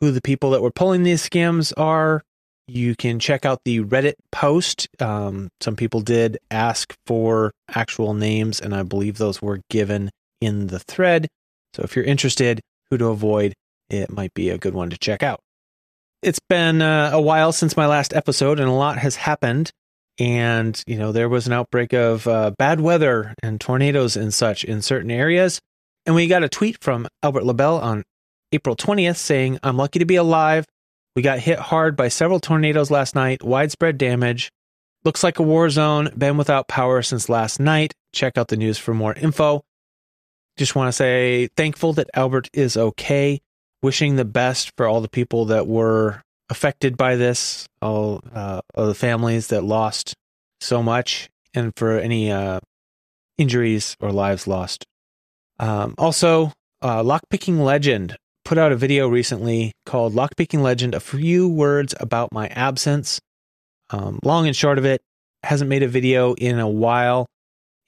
who 0.00 0.10
the 0.10 0.22
people 0.22 0.50
that 0.50 0.62
were 0.62 0.70
pulling 0.70 1.02
these 1.02 1.28
scams 1.28 1.72
are, 1.76 2.22
you 2.66 2.96
can 2.96 3.20
check 3.20 3.44
out 3.44 3.60
the 3.64 3.80
Reddit 3.80 4.14
post. 4.32 4.88
Um, 4.98 5.50
some 5.60 5.76
people 5.76 6.00
did 6.00 6.38
ask 6.50 6.94
for 7.06 7.52
actual 7.68 8.14
names, 8.14 8.60
and 8.60 8.74
I 8.74 8.82
believe 8.82 9.18
those 9.18 9.42
were 9.42 9.60
given 9.68 10.10
in 10.40 10.68
the 10.68 10.78
thread. 10.78 11.28
So 11.74 11.82
if 11.82 11.94
you're 11.94 12.04
interested 12.04 12.60
who 12.90 12.98
to 12.98 13.06
avoid, 13.06 13.54
it 13.90 14.10
might 14.10 14.32
be 14.34 14.48
a 14.48 14.58
good 14.58 14.74
one 14.74 14.90
to 14.90 14.98
check 14.98 15.22
out. 15.22 15.40
It's 16.24 16.40
been 16.48 16.80
uh, 16.80 17.10
a 17.12 17.20
while 17.20 17.52
since 17.52 17.76
my 17.76 17.86
last 17.86 18.14
episode, 18.14 18.58
and 18.58 18.66
a 18.66 18.72
lot 18.72 18.96
has 18.96 19.14
happened. 19.14 19.70
And, 20.18 20.82
you 20.86 20.96
know, 20.96 21.12
there 21.12 21.28
was 21.28 21.46
an 21.46 21.52
outbreak 21.52 21.92
of 21.92 22.26
uh, 22.26 22.52
bad 22.56 22.80
weather 22.80 23.34
and 23.42 23.60
tornadoes 23.60 24.16
and 24.16 24.32
such 24.32 24.64
in 24.64 24.80
certain 24.80 25.10
areas. 25.10 25.60
And 26.06 26.14
we 26.14 26.26
got 26.26 26.42
a 26.42 26.48
tweet 26.48 26.82
from 26.82 27.06
Albert 27.22 27.44
LaBelle 27.44 27.78
on 27.78 28.04
April 28.52 28.74
20th 28.74 29.16
saying, 29.16 29.58
I'm 29.62 29.76
lucky 29.76 29.98
to 29.98 30.06
be 30.06 30.16
alive. 30.16 30.64
We 31.14 31.20
got 31.20 31.40
hit 31.40 31.58
hard 31.58 31.94
by 31.94 32.08
several 32.08 32.40
tornadoes 32.40 32.90
last 32.90 33.14
night, 33.14 33.42
widespread 33.42 33.98
damage. 33.98 34.50
Looks 35.04 35.22
like 35.22 35.40
a 35.40 35.42
war 35.42 35.68
zone, 35.68 36.08
been 36.16 36.38
without 36.38 36.68
power 36.68 37.02
since 37.02 37.28
last 37.28 37.60
night. 37.60 37.92
Check 38.14 38.38
out 38.38 38.48
the 38.48 38.56
news 38.56 38.78
for 38.78 38.94
more 38.94 39.12
info. 39.12 39.62
Just 40.56 40.74
want 40.74 40.88
to 40.88 40.92
say 40.92 41.48
thankful 41.54 41.92
that 41.94 42.08
Albert 42.14 42.48
is 42.54 42.78
okay. 42.78 43.42
Wishing 43.84 44.16
the 44.16 44.24
best 44.24 44.72
for 44.78 44.86
all 44.86 45.02
the 45.02 45.10
people 45.10 45.44
that 45.44 45.66
were 45.66 46.22
affected 46.48 46.96
by 46.96 47.16
this, 47.16 47.68
all 47.82 48.22
uh, 48.34 48.62
of 48.74 48.88
the 48.88 48.94
families 48.94 49.48
that 49.48 49.62
lost 49.62 50.14
so 50.58 50.82
much, 50.82 51.28
and 51.52 51.70
for 51.76 51.98
any 51.98 52.32
uh, 52.32 52.60
injuries 53.36 53.94
or 54.00 54.10
lives 54.10 54.46
lost. 54.46 54.86
Um, 55.58 55.94
also, 55.98 56.50
uh, 56.80 57.02
Lockpicking 57.02 57.58
Legend 57.58 58.16
put 58.46 58.56
out 58.56 58.72
a 58.72 58.76
video 58.76 59.06
recently 59.06 59.72
called 59.84 60.14
Lockpicking 60.14 60.62
Legend 60.62 60.94
A 60.94 61.00
Few 61.00 61.46
Words 61.46 61.94
About 62.00 62.32
My 62.32 62.48
Absence. 62.48 63.20
Um, 63.90 64.18
long 64.24 64.46
and 64.46 64.56
short 64.56 64.78
of 64.78 64.86
it, 64.86 65.02
hasn't 65.42 65.68
made 65.68 65.82
a 65.82 65.88
video 65.88 66.32
in 66.32 66.58
a 66.58 66.66
while 66.66 67.26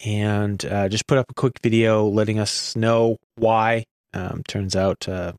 and 0.05 0.63
uh, 0.67 0.91
just 0.91 1.07
put 1.07 1.17
up 1.17 1.31
a 1.31 1.35
quick 1.35 1.55
video 1.63 2.07
letting 2.07 2.39
us 2.39 2.77
know 2.77 3.17
why. 3.37 3.85
Um, 4.13 4.43
turns 4.47 4.77
out, 4.77 5.09
uh, 5.09 5.33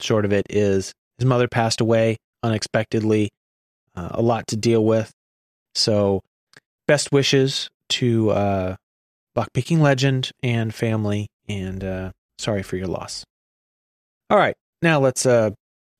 short 0.00 0.24
of 0.24 0.32
it 0.32 0.46
is 0.50 0.92
his 1.18 1.26
mother 1.26 1.48
passed 1.48 1.80
away 1.80 2.16
unexpectedly, 2.42 3.30
uh, 3.96 4.08
a 4.12 4.22
lot 4.22 4.46
to 4.48 4.56
deal 4.56 4.84
with. 4.84 5.10
So, 5.74 6.22
best 6.86 7.12
wishes 7.12 7.68
to 7.90 8.30
uh, 8.30 8.76
Lockpicking 9.36 9.78
Legend 9.78 10.30
and 10.42 10.74
family, 10.74 11.28
and 11.48 11.82
uh, 11.84 12.10
sorry 12.38 12.62
for 12.62 12.76
your 12.76 12.86
loss. 12.86 13.24
All 14.30 14.38
right, 14.38 14.54
now 14.82 15.00
let's 15.00 15.24
uh, 15.26 15.50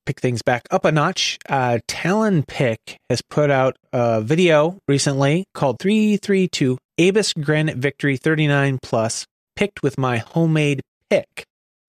pick 0.06 0.20
things 0.20 0.42
back 0.42 0.62
up 0.70 0.84
a 0.84 0.92
notch. 0.92 1.38
Uh, 1.48 1.78
Tallan 1.88 2.46
Pick 2.46 2.96
has 3.08 3.22
put 3.30 3.50
out 3.50 3.76
a 3.92 4.20
video 4.20 4.78
recently 4.88 5.44
called 5.54 5.78
332 5.80 6.78
Abus 6.98 7.32
Granit 7.42 7.76
Victory 7.76 8.16
39 8.16 8.78
Plus, 8.82 9.26
picked 9.54 9.82
with 9.82 9.98
my 9.98 10.18
homemade 10.18 10.80
pick. 11.10 11.44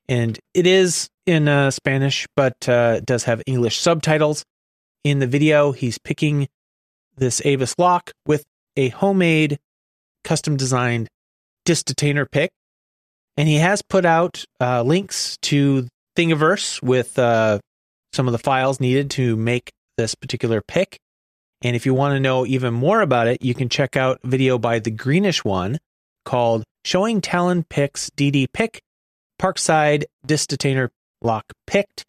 And 0.10 0.40
it 0.56 0.66
is 0.66 1.08
in 1.28 1.48
uh, 1.48 1.70
Spanish, 1.70 2.26
but 2.36 2.68
uh, 2.68 2.96
it 2.98 3.06
does 3.06 3.26
have 3.26 3.44
English 3.46 3.78
subtitles. 3.78 4.44
In 5.04 5.20
the 5.20 5.28
video, 5.28 5.72
he's 5.72 6.00
picking 6.00 6.50
this 7.16 7.40
Abus 7.42 7.76
lock 7.78 8.12
with 8.26 8.44
a 8.76 8.90
homemade, 8.90 9.60
custom 10.24 10.58
designed 10.58 11.10
disc 11.64 11.86
detainer 11.86 12.26
pick. 12.26 12.50
And 13.38 13.48
he 13.48 13.58
has 13.58 13.84
put 13.84 14.04
out 14.04 14.44
uh, 14.60 14.82
links 14.82 15.38
to 15.44 15.88
Thingiverse 16.18 16.82
with 16.82 17.20
uh, 17.20 17.60
some 18.12 18.28
of 18.28 18.32
the 18.32 18.40
files 18.40 18.80
needed 18.80 19.12
to 19.12 19.36
make 19.36 19.70
this 19.96 20.16
particular 20.16 20.60
pick. 20.68 20.98
And 21.62 21.76
if 21.76 21.86
you 21.86 21.94
want 21.94 22.16
to 22.16 22.20
know 22.20 22.48
even 22.48 22.74
more 22.74 23.02
about 23.02 23.28
it, 23.28 23.44
you 23.44 23.54
can 23.54 23.70
check 23.70 23.96
out 23.96 24.20
video 24.24 24.58
by 24.58 24.80
the 24.80 24.92
greenish 24.92 25.46
one 25.46 25.78
called 26.26 26.64
Showing 26.84 27.22
Tallan 27.22 27.64
Picks 27.70 28.10
DD 28.10 28.48
Pick 28.52 28.82
Parkside 29.40 30.04
Disc 30.26 30.50
Detainer 30.50 30.92
Lock 31.22 31.46
Picked. 31.66 32.04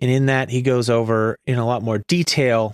And 0.00 0.10
in 0.10 0.26
that, 0.26 0.50
he 0.50 0.62
goes 0.62 0.88
over 0.88 1.36
in 1.46 1.58
a 1.58 1.66
lot 1.66 1.82
more 1.82 2.02
detail 2.08 2.72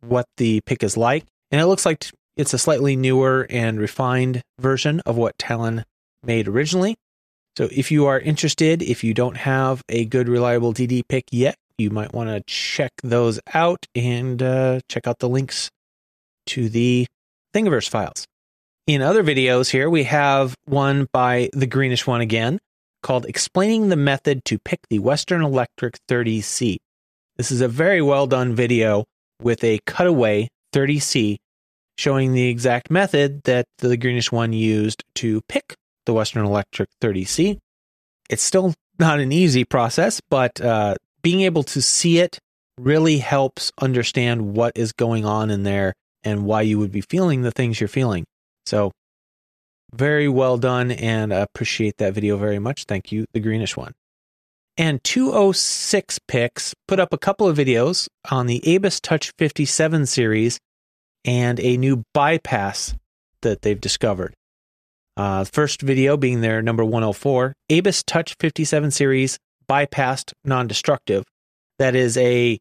what 0.00 0.26
the 0.36 0.60
pick 0.66 0.82
is 0.82 0.96
like. 0.96 1.24
And 1.50 1.60
it 1.60 1.66
looks 1.66 1.86
like 1.86 2.06
it's 2.36 2.54
a 2.54 2.58
slightly 2.58 2.96
newer 2.96 3.46
and 3.50 3.78
refined 3.78 4.42
version 4.58 5.00
of 5.00 5.16
what 5.16 5.36
Tallan 5.38 5.84
made 6.22 6.48
originally. 6.48 6.96
So 7.56 7.68
if 7.70 7.90
you 7.90 8.06
are 8.06 8.18
interested, 8.18 8.82
if 8.82 9.04
you 9.04 9.12
don't 9.12 9.36
have 9.36 9.82
a 9.88 10.04
good, 10.04 10.28
reliable 10.28 10.72
DD 10.72 11.02
pick 11.08 11.24
yet, 11.30 11.56
you 11.78 11.90
might 11.90 12.12
want 12.12 12.30
to 12.30 12.42
check 12.46 12.92
those 13.02 13.40
out 13.52 13.86
and 13.94 14.42
uh, 14.42 14.80
check 14.88 15.06
out 15.06 15.18
the 15.18 15.28
links 15.28 15.70
to 16.46 16.68
the 16.68 17.06
Thingiverse 17.54 17.88
files. 17.88 18.26
In 18.86 19.02
other 19.02 19.22
videos 19.22 19.70
here, 19.70 19.90
we 19.90 20.04
have 20.04 20.54
one 20.64 21.06
by 21.12 21.50
the 21.52 21.66
greenish 21.66 22.06
one 22.06 22.20
again 22.20 22.58
called 23.02 23.26
Explaining 23.26 23.88
the 23.88 23.96
Method 23.96 24.44
to 24.46 24.58
Pick 24.58 24.80
the 24.88 24.98
Western 24.98 25.42
Electric 25.42 25.98
30C. 26.08 26.78
This 27.36 27.50
is 27.50 27.60
a 27.60 27.68
very 27.68 28.02
well 28.02 28.26
done 28.26 28.54
video 28.54 29.04
with 29.40 29.64
a 29.64 29.80
cutaway 29.86 30.48
30C 30.74 31.36
showing 31.96 32.32
the 32.32 32.48
exact 32.48 32.90
method 32.90 33.42
that 33.44 33.66
the 33.78 33.96
greenish 33.96 34.32
one 34.32 34.52
used 34.52 35.04
to 35.14 35.40
pick 35.48 35.74
the 36.06 36.12
Western 36.12 36.44
Electric 36.44 36.88
30C. 37.02 37.58
It's 38.28 38.42
still 38.42 38.74
not 38.98 39.20
an 39.20 39.32
easy 39.32 39.64
process, 39.64 40.20
but 40.30 40.60
uh, 40.60 40.94
being 41.22 41.42
able 41.42 41.62
to 41.64 41.82
see 41.82 42.18
it 42.18 42.38
really 42.78 43.18
helps 43.18 43.70
understand 43.80 44.54
what 44.54 44.72
is 44.76 44.92
going 44.92 45.24
on 45.24 45.50
in 45.50 45.62
there 45.62 45.92
and 46.24 46.44
why 46.44 46.62
you 46.62 46.78
would 46.78 46.92
be 46.92 47.02
feeling 47.02 47.42
the 47.42 47.50
things 47.50 47.80
you're 47.80 47.88
feeling. 47.88 48.24
So, 48.66 48.92
very 49.92 50.28
well 50.28 50.58
done 50.58 50.90
and 50.90 51.32
appreciate 51.32 51.96
that 51.98 52.14
video 52.14 52.36
very 52.36 52.58
much. 52.58 52.84
Thank 52.84 53.12
you, 53.12 53.26
the 53.32 53.40
greenish 53.40 53.76
one. 53.76 53.92
And 54.76 55.02
206 55.04 56.20
Picks 56.26 56.74
put 56.88 57.00
up 57.00 57.12
a 57.12 57.18
couple 57.18 57.46
of 57.46 57.56
videos 57.56 58.08
on 58.30 58.46
the 58.46 58.60
Abus 58.60 59.00
Touch 59.00 59.32
57 59.38 60.06
series 60.06 60.58
and 61.24 61.60
a 61.60 61.76
new 61.76 62.04
bypass 62.14 62.94
that 63.42 63.62
they've 63.62 63.80
discovered. 63.80 64.34
Uh, 65.16 65.44
first 65.44 65.82
video 65.82 66.16
being 66.16 66.40
their 66.40 66.62
number 66.62 66.84
104, 66.84 67.52
Abus 67.70 68.02
Touch 68.06 68.34
57 68.40 68.90
series 68.90 69.38
bypassed 69.68 70.32
non-destructive. 70.44 71.24
That 71.78 71.94
is 71.94 72.16
a 72.16 72.58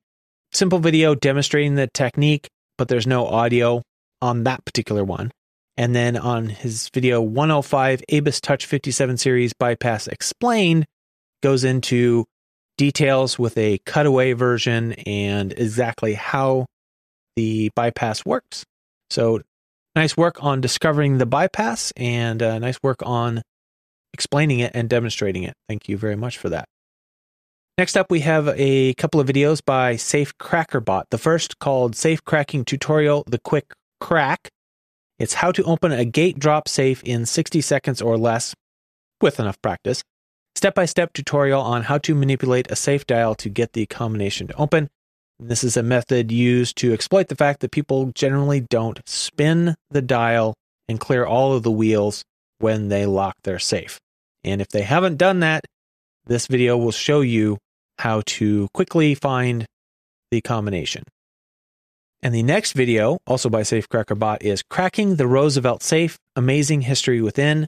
simple 0.51 0.79
video 0.79 1.15
demonstrating 1.15 1.75
the 1.75 1.87
technique, 1.87 2.49
but 2.77 2.87
there's 2.87 3.07
no 3.07 3.27
audio 3.27 3.81
on 4.21 4.43
that 4.43 4.65
particular 4.65 5.03
one. 5.03 5.31
And 5.79 5.95
then 5.95 6.17
on 6.17 6.49
his 6.49 6.89
video 6.89 7.21
105, 7.21 8.03
Abus 8.11 8.41
Touch 8.41 8.65
57 8.65 9.15
series 9.15 9.53
bypass 9.53 10.07
explained 10.07 10.85
goes 11.41 11.63
into 11.63 12.25
details 12.77 13.39
with 13.39 13.57
a 13.57 13.77
cutaway 13.85 14.33
version 14.33 14.91
and 14.91 15.53
exactly 15.53 16.15
how 16.15 16.65
the 17.37 17.69
bypass 17.77 18.25
works. 18.25 18.65
So 19.09 19.39
nice 19.95 20.17
work 20.17 20.43
on 20.43 20.59
discovering 20.59 21.17
the 21.17 21.25
bypass 21.25 21.93
and 21.95 22.43
uh, 22.43 22.59
nice 22.59 22.79
work 22.83 22.97
on 23.03 23.41
explaining 24.13 24.59
it 24.59 24.71
and 24.75 24.89
demonstrating 24.89 25.43
it. 25.43 25.53
Thank 25.69 25.87
you 25.87 25.97
very 25.97 26.17
much 26.17 26.37
for 26.37 26.49
that. 26.49 26.65
Next 27.77 27.95
up, 27.95 28.11
we 28.11 28.19
have 28.19 28.49
a 28.57 28.95
couple 28.95 29.21
of 29.21 29.27
videos 29.27 29.61
by 29.65 29.95
Safe 29.95 30.37
Crackerbot. 30.39 31.03
The 31.09 31.17
first 31.17 31.57
called 31.59 31.95
Safe 31.95 32.21
Cracking 32.25 32.65
Tutorial 32.65 33.23
The 33.27 33.39
Quick 33.39 33.71
Crack. 34.01 34.49
It's 35.19 35.35
how 35.35 35.51
to 35.51 35.63
open 35.63 35.91
a 35.91 36.05
gate 36.05 36.39
drop 36.39 36.69
safe 36.69 37.03
in 37.03 37.25
60 37.25 37.59
seconds 37.61 38.01
or 38.01 38.17
less 38.17 38.55
with 39.21 39.39
enough 39.39 39.61
practice. 39.61 40.01
Step 40.55 40.73
by 40.73 40.85
step 40.85 41.11
tutorial 41.13 41.61
on 41.61 41.83
how 41.83 41.97
to 41.99 42.15
manipulate 42.15 42.71
a 42.71 42.75
safe 42.75 43.05
dial 43.05 43.35
to 43.35 43.49
get 43.49 43.73
the 43.73 43.85
combination 43.85 44.47
to 44.47 44.55
open. 44.55 44.89
This 45.37 45.63
is 45.63 45.77
a 45.77 45.83
method 45.83 46.31
used 46.31 46.77
to 46.77 46.93
exploit 46.93 47.27
the 47.27 47.35
fact 47.35 47.59
that 47.59 47.71
people 47.71 48.11
generally 48.15 48.61
don't 48.61 49.01
spin 49.05 49.75
the 49.89 50.01
dial 50.01 50.53
and 50.87 50.99
clear 50.99 51.25
all 51.25 51.53
of 51.53 51.63
the 51.63 51.71
wheels 51.71 52.23
when 52.59 52.87
they 52.87 53.05
lock 53.05 53.35
their 53.43 53.59
safe. 53.59 53.99
And 54.43 54.61
if 54.61 54.69
they 54.69 54.81
haven't 54.81 55.17
done 55.17 55.41
that, 55.41 55.65
this 56.25 56.47
video 56.47 56.77
will 56.77 56.91
show 56.91 57.21
you 57.21 57.57
how 57.99 58.21
to 58.25 58.67
quickly 58.73 59.15
find 59.15 59.65
the 60.31 60.41
combination. 60.41 61.03
And 62.21 62.35
the 62.35 62.43
next 62.43 62.73
video, 62.73 63.19
also 63.25 63.49
by 63.49 63.61
SafeCrackerBot, 63.61 64.41
is 64.41 64.61
Cracking 64.69 65.15
the 65.15 65.27
Roosevelt 65.27 65.81
Safe 65.81 66.17
Amazing 66.35 66.81
History 66.81 67.21
Within. 67.21 67.65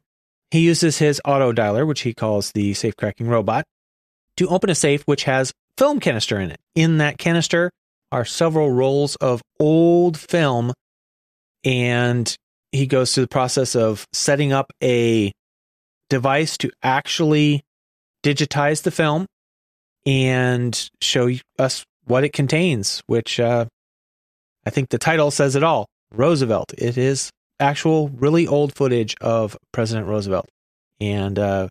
He 0.49 0.59
uses 0.59 0.97
his 0.97 1.21
auto 1.23 1.53
dialer, 1.53 1.87
which 1.87 2.01
he 2.01 2.13
calls 2.13 2.51
the 2.51 2.73
safe 2.73 2.97
cracking 2.97 3.27
robot, 3.27 3.63
to 4.35 4.49
open 4.49 4.69
a 4.69 4.75
safe 4.75 5.03
which 5.03 5.23
has 5.23 5.53
film 5.77 6.01
canister 6.01 6.37
in 6.37 6.51
it. 6.51 6.59
In 6.75 6.97
that 6.97 7.17
canister 7.17 7.71
are 8.11 8.25
several 8.25 8.71
rolls 8.71 9.15
of 9.17 9.41
old 9.57 10.19
film, 10.19 10.73
and 11.63 12.35
he 12.73 12.87
goes 12.87 13.15
through 13.15 13.23
the 13.23 13.29
process 13.29 13.73
of 13.73 14.05
setting 14.11 14.51
up 14.51 14.73
a 14.83 15.31
device 16.09 16.57
to 16.57 16.71
actually 16.83 17.61
digitize 18.21 18.83
the 18.83 18.91
film 18.91 19.25
and 20.05 20.89
show 20.99 21.29
us 21.57 21.85
what 22.03 22.25
it 22.25 22.33
contains, 22.33 23.01
which 23.07 23.39
uh, 23.39 23.65
I 24.65 24.69
think 24.69 24.89
the 24.89 24.97
title 24.97 25.31
says 25.31 25.55
it 25.55 25.63
all 25.63 25.87
Roosevelt. 26.13 26.73
It 26.77 26.97
is 26.97 27.29
actual, 27.59 28.09
really 28.09 28.47
old 28.47 28.75
footage 28.75 29.15
of 29.21 29.57
President 29.71 30.07
Roosevelt. 30.07 30.47
And 30.99 31.37
uh, 31.39 31.67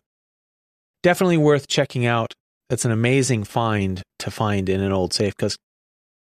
definitely 1.03 1.37
worth 1.37 1.67
checking 1.67 2.05
out 2.05 2.33
it's 2.71 2.85
an 2.85 2.91
amazing 2.91 3.43
find 3.43 4.01
to 4.19 4.31
find 4.31 4.69
in 4.69 4.79
an 4.79 4.93
old 4.93 5.13
safe 5.13 5.35
because, 5.35 5.57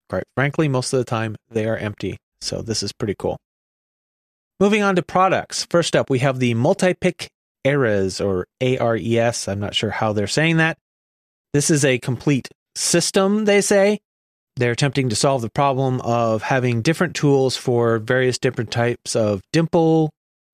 quite 0.09 0.25
frankly, 0.35 0.67
most 0.67 0.91
of 0.91 0.99
the 0.99 1.05
time 1.05 1.37
they 1.49 1.65
are 1.65 1.77
empty. 1.77 2.17
So 2.41 2.61
this 2.61 2.83
is 2.83 2.91
pretty 2.91 3.15
cool. 3.17 3.37
Moving 4.59 4.83
on 4.83 4.97
to 4.97 5.01
products. 5.03 5.65
First 5.69 5.95
up, 5.95 6.09
we 6.09 6.19
have 6.19 6.39
the 6.39 6.53
multi-pick 6.53 7.29
ARES 7.63 8.19
or 8.19 8.45
ARES. 8.59 9.47
I'm 9.47 9.61
not 9.61 9.73
sure 9.73 9.91
how 9.91 10.11
they're 10.11 10.27
saying 10.27 10.57
that. 10.57 10.77
This 11.53 11.69
is 11.69 11.85
a 11.85 11.97
complete 11.99 12.49
system, 12.75 13.45
they 13.45 13.61
say. 13.61 13.99
They're 14.55 14.71
attempting 14.71 15.09
to 15.09 15.15
solve 15.15 15.41
the 15.41 15.49
problem 15.49 15.99
of 16.01 16.43
having 16.43 16.81
different 16.81 17.15
tools 17.15 17.57
for 17.57 17.97
various 17.97 18.37
different 18.37 18.71
types 18.71 19.15
of 19.15 19.41
dimple 19.51 20.11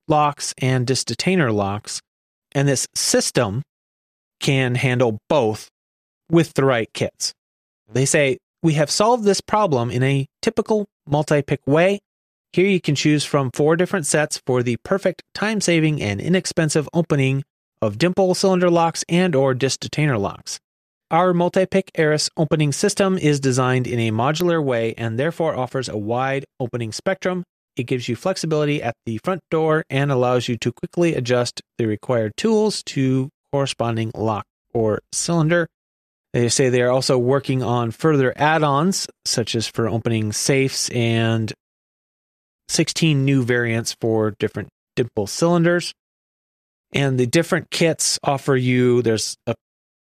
locks 0.08 0.54
and 0.60 0.88
disc 0.88 1.08
detainer 1.08 1.52
locks. 1.52 2.02
And 2.54 2.68
this 2.68 2.88
system 2.96 3.62
can 4.40 4.76
handle 4.76 5.20
both 5.28 5.70
with 6.32 6.54
the 6.54 6.64
right 6.64 6.90
kits. 6.94 7.34
They 7.92 8.06
say, 8.06 8.38
We 8.64 8.74
have 8.74 8.90
solved 8.90 9.24
this 9.24 9.42
problem 9.42 9.92
in 9.92 10.04
a 10.04 10.28
typical 10.42 10.88
multi 11.08 11.42
pick 11.42 11.60
way. 11.68 12.00
Here 12.54 12.68
you 12.68 12.82
can 12.82 12.96
choose 12.96 13.26
from 13.26 13.52
four 13.52 13.76
different 13.76 14.08
sets 14.08 14.42
for 14.46 14.64
the 14.64 14.78
perfect 14.78 15.24
time 15.36 15.62
saving 15.62 16.02
and 16.02 16.20
inexpensive 16.20 16.90
opening 16.94 17.44
of 17.82 17.98
dimple 17.98 18.34
cylinder 18.34 18.70
locks 18.70 19.04
and 19.08 19.36
or 19.36 19.54
disc 19.54 19.80
detainer 19.80 20.18
locks. 20.18 20.60
Our 21.12 21.34
multi-pick 21.34 21.90
ARES 21.98 22.30
opening 22.38 22.72
system 22.72 23.18
is 23.18 23.40
designed 23.40 23.88
in 23.88 24.00
a 24.00 24.12
modular 24.12 24.64
way 24.64 24.94
and 24.96 25.18
therefore 25.18 25.58
offers 25.58 25.90
a 25.90 25.98
wide 25.98 26.46
opening 26.60 26.92
spectrum. 26.92 27.44
It 27.76 27.86
gives 27.86 28.08
you 28.08 28.16
flexibility 28.16 28.84
at 28.84 28.94
the 29.08 29.20
front 29.24 29.42
door 29.50 29.84
and 29.90 30.12
allows 30.12 30.48
you 30.48 30.56
to 30.58 30.72
quickly 30.72 31.16
adjust 31.16 31.62
the 31.80 31.88
required 31.88 32.34
tools 32.38 32.84
to 32.84 33.30
corresponding 33.52 34.12
lock 34.14 34.46
or 34.72 35.00
cylinder. 35.12 35.68
They 36.34 36.48
say 36.48 36.70
they 36.70 36.84
are 36.84 36.92
also 36.92 37.18
working 37.18 37.64
on 37.64 37.90
further 37.90 38.32
add 38.36 38.62
ons, 38.62 39.08
such 39.26 39.56
as 39.56 39.66
for 39.66 39.90
opening 39.90 40.32
safes 40.32 40.90
and 40.90 41.52
16 42.68 43.26
new 43.26 43.44
variants 43.44 43.96
for 44.00 44.36
different 44.38 44.70
dimple 44.96 45.26
cylinders. 45.26 45.92
And 46.94 47.20
the 47.20 47.26
different 47.26 47.72
kits 47.72 48.20
offer 48.24 48.56
you 48.56 49.02
there's 49.02 49.36
a 49.48 49.56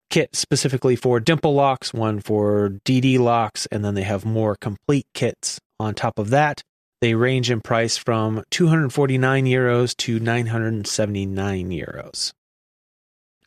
kit 0.09 0.35
specifically 0.35 0.95
for 0.95 1.19
dimple 1.19 1.53
locks, 1.53 1.93
one 1.93 2.19
for 2.19 2.79
DD 2.85 3.19
locks, 3.19 3.65
and 3.67 3.83
then 3.83 3.95
they 3.95 4.03
have 4.03 4.25
more 4.25 4.55
complete 4.55 5.07
kits 5.13 5.59
on 5.79 5.93
top 5.93 6.19
of 6.19 6.29
that. 6.29 6.61
They 7.01 7.15
range 7.15 7.51
in 7.51 7.61
price 7.61 7.97
from 7.97 8.43
249 8.51 9.45
euros 9.45 9.95
to 9.97 10.19
979 10.19 11.69
euros. 11.69 12.31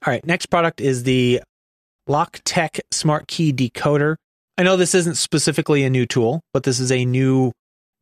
All 0.04 0.12
right, 0.12 0.24
next 0.26 0.46
product 0.46 0.80
is 0.80 1.04
the 1.04 1.40
LockTech 2.08 2.80
Smart 2.90 3.26
Key 3.26 3.52
Decoder. 3.52 4.16
I 4.58 4.62
know 4.62 4.76
this 4.76 4.94
isn't 4.94 5.16
specifically 5.16 5.84
a 5.84 5.90
new 5.90 6.06
tool, 6.06 6.42
but 6.52 6.64
this 6.64 6.80
is 6.80 6.92
a 6.92 7.04
new 7.04 7.52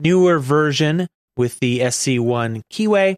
newer 0.00 0.38
version 0.38 1.06
with 1.36 1.58
the 1.60 1.80
SC1 1.80 2.62
keyway 2.72 3.16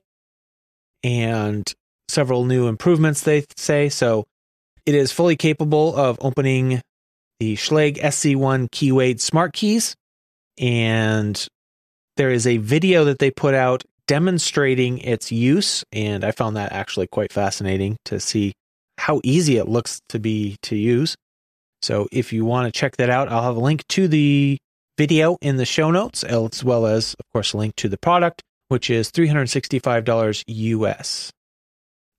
and 1.03 1.73
several 2.09 2.45
new 2.45 2.67
improvements, 2.69 3.23
they 3.23 3.45
say. 3.57 3.89
So 3.89 4.25
it 4.87 4.95
is 4.95 5.13
fully 5.13 5.37
capable 5.37 5.95
of 5.95 6.17
opening 6.21 6.81
the 7.41 7.57
Schlage 7.57 7.99
SC1 7.99 8.71
keyway 8.71 9.21
smart 9.21 9.53
keys. 9.53 9.95
And 10.59 11.47
there 12.17 12.31
is 12.31 12.47
a 12.47 12.57
video 12.57 13.05
that 13.05 13.19
they 13.19 13.31
put 13.31 13.53
out 13.53 13.83
demonstrating 14.07 14.99
its 14.99 15.31
use. 15.33 15.85
And 15.93 16.25
I 16.25 16.31
found 16.31 16.57
that 16.57 16.73
actually 16.73 17.09
quite 17.09 17.33
fascinating 17.33 17.97
to 18.07 18.21
see 18.21 18.53
how 18.97 19.21
easy 19.25 19.57
it 19.57 19.69
looks 19.69 20.01
to 20.09 20.19
be 20.19 20.57
to 20.63 20.77
use. 20.77 21.17
So 21.83 22.09
if 22.11 22.33
you 22.33 22.45
want 22.45 22.73
to 22.73 22.79
check 22.79 22.97
that 22.97 23.11
out, 23.11 23.29
I'll 23.29 23.43
have 23.43 23.57
a 23.57 23.61
link 23.61 23.87
to 23.89 24.09
the 24.09 24.57
video 24.97 25.37
in 25.43 25.57
the 25.57 25.67
show 25.67 25.91
notes, 25.91 26.25
as 26.25 26.65
well 26.65 26.87
as, 26.87 27.15
of 27.15 27.27
course, 27.33 27.53
a 27.53 27.59
link 27.59 27.77
to 27.77 27.89
the 27.89 27.99
product, 27.99 28.41
which 28.69 28.89
is 28.89 29.11
$365 29.11 30.43
US. 30.47 31.31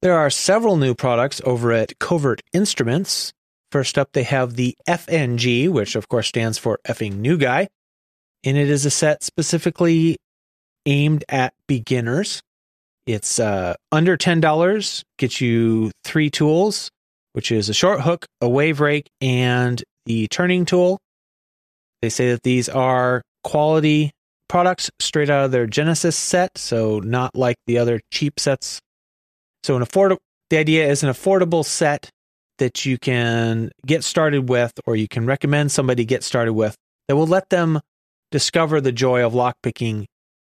There 0.01 0.17
are 0.17 0.29
several 0.29 0.77
new 0.77 0.93
products 0.93 1.41
over 1.43 1.71
at 1.71 1.97
Covert 1.97 2.41
Instruments. 2.53 3.33
First 3.71 3.97
up, 3.97 4.09
they 4.13 4.23
have 4.23 4.55
the 4.55 4.77
FNG, 4.87 5.69
which 5.69 5.95
of 5.95 6.07
course 6.07 6.27
stands 6.27 6.59
for 6.59 6.79
effing 6.87 7.15
new 7.17 7.37
guy. 7.37 7.67
And 8.43 8.57
it 8.57 8.69
is 8.69 8.85
a 8.85 8.91
set 8.91 9.23
specifically 9.23 10.17
aimed 10.85 11.25
at 11.29 11.53
beginners. 11.67 12.41
It's 13.07 13.39
uh, 13.39 13.73
under 13.91 14.17
$10, 14.17 15.03
gets 15.17 15.41
you 15.41 15.91
three 16.03 16.29
tools, 16.29 16.91
which 17.33 17.51
is 17.51 17.67
a 17.67 17.73
short 17.73 18.01
hook, 18.01 18.25
a 18.39 18.47
wave 18.47 18.79
rake, 18.79 19.07
and 19.19 19.83
the 20.05 20.27
turning 20.27 20.65
tool. 20.65 20.99
They 22.03 22.09
say 22.09 22.29
that 22.31 22.43
these 22.43 22.69
are 22.69 23.23
quality 23.43 24.11
products 24.47 24.91
straight 24.99 25.31
out 25.31 25.45
of 25.45 25.51
their 25.51 25.65
Genesis 25.65 26.15
set, 26.15 26.57
so 26.57 26.99
not 26.99 27.35
like 27.35 27.57
the 27.65 27.79
other 27.79 27.99
cheap 28.11 28.39
sets. 28.39 28.79
So 29.63 29.75
an 29.75 29.83
affordable 29.83 30.17
the 30.49 30.57
idea 30.57 30.87
is 30.87 31.03
an 31.03 31.09
affordable 31.09 31.65
set 31.65 32.09
that 32.57 32.85
you 32.85 32.97
can 32.97 33.69
get 33.85 34.03
started 34.03 34.49
with 34.49 34.71
or 34.85 34.95
you 34.95 35.07
can 35.07 35.25
recommend 35.25 35.71
somebody 35.71 36.05
get 36.05 36.23
started 36.23 36.53
with 36.53 36.75
that 37.07 37.15
will 37.15 37.27
let 37.27 37.49
them 37.49 37.81
discover 38.31 38.81
the 38.81 38.91
joy 38.91 39.25
of 39.25 39.33
lockpicking 39.33 40.05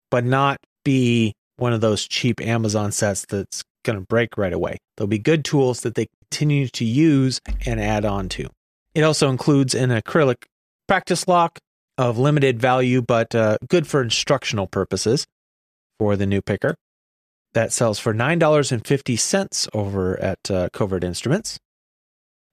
but 0.09 0.23
not 0.23 0.57
be 0.83 1.33
one 1.57 1.73
of 1.73 1.81
those 1.81 2.07
cheap 2.07 2.41
Amazon 2.41 2.91
sets 2.91 3.25
that's 3.27 3.63
going 3.83 3.97
to 3.97 4.05
break 4.05 4.37
right 4.37 4.53
away. 4.53 4.77
There'll 4.97 5.07
be 5.07 5.19
good 5.19 5.45
tools 5.45 5.81
that 5.81 5.95
they 5.95 6.07
continue 6.23 6.67
to 6.69 6.85
use 6.85 7.39
and 7.65 7.79
add 7.79 8.05
on 8.05 8.29
to. 8.29 8.47
It 8.93 9.03
also 9.03 9.29
includes 9.29 9.73
an 9.73 9.89
acrylic 9.89 10.43
practice 10.87 11.27
lock 11.27 11.59
of 11.97 12.17
limited 12.17 12.59
value, 12.59 13.01
but 13.01 13.33
uh, 13.33 13.57
good 13.69 13.87
for 13.87 14.01
instructional 14.01 14.67
purposes 14.67 15.25
for 15.99 16.15
the 16.15 16.25
new 16.25 16.41
picker. 16.41 16.75
That 17.53 17.73
sells 17.73 17.99
for 17.99 18.13
$9.50 18.13 19.69
over 19.73 20.19
at 20.21 20.49
uh, 20.49 20.69
Covert 20.71 21.03
Instruments. 21.03 21.59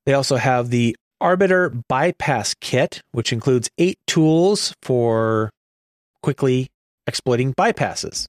They 0.06 0.14
also 0.14 0.36
have 0.36 0.70
the 0.70 0.96
Arbiter 1.20 1.70
Bypass 1.88 2.54
Kit, 2.60 3.02
which 3.12 3.32
includes 3.32 3.70
eight 3.78 3.98
tools 4.06 4.74
for 4.82 5.50
quickly 6.22 6.68
exploiting 7.06 7.54
bypasses. 7.54 8.26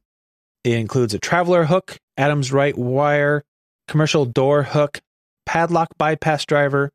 It 0.63 0.73
includes 0.73 1.13
a 1.13 1.19
traveler 1.19 1.65
hook, 1.65 1.97
Adams 2.17 2.51
Rite 2.51 2.77
wire, 2.77 3.43
commercial 3.87 4.25
door 4.25 4.63
hook, 4.63 4.99
padlock 5.45 5.89
bypass 5.97 6.45
driver, 6.45 6.91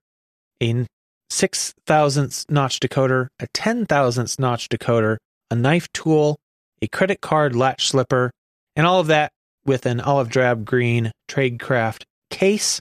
a 0.62 0.86
six 1.30 1.74
thousandths 1.86 2.44
notch 2.48 2.80
decoder, 2.80 3.28
a 3.38 3.46
ten 3.54 3.86
thousandths 3.86 4.38
notch 4.38 4.68
decoder, 4.68 5.16
a 5.50 5.54
knife 5.54 5.90
tool, 5.92 6.36
a 6.82 6.88
credit 6.88 7.20
card 7.20 7.56
latch 7.56 7.88
slipper, 7.88 8.30
and 8.76 8.86
all 8.86 9.00
of 9.00 9.06
that 9.06 9.30
with 9.66 9.86
an 9.86 10.00
olive 10.00 10.28
drab 10.28 10.64
green 10.64 11.12
Tradecraft 11.28 12.02
case 12.30 12.80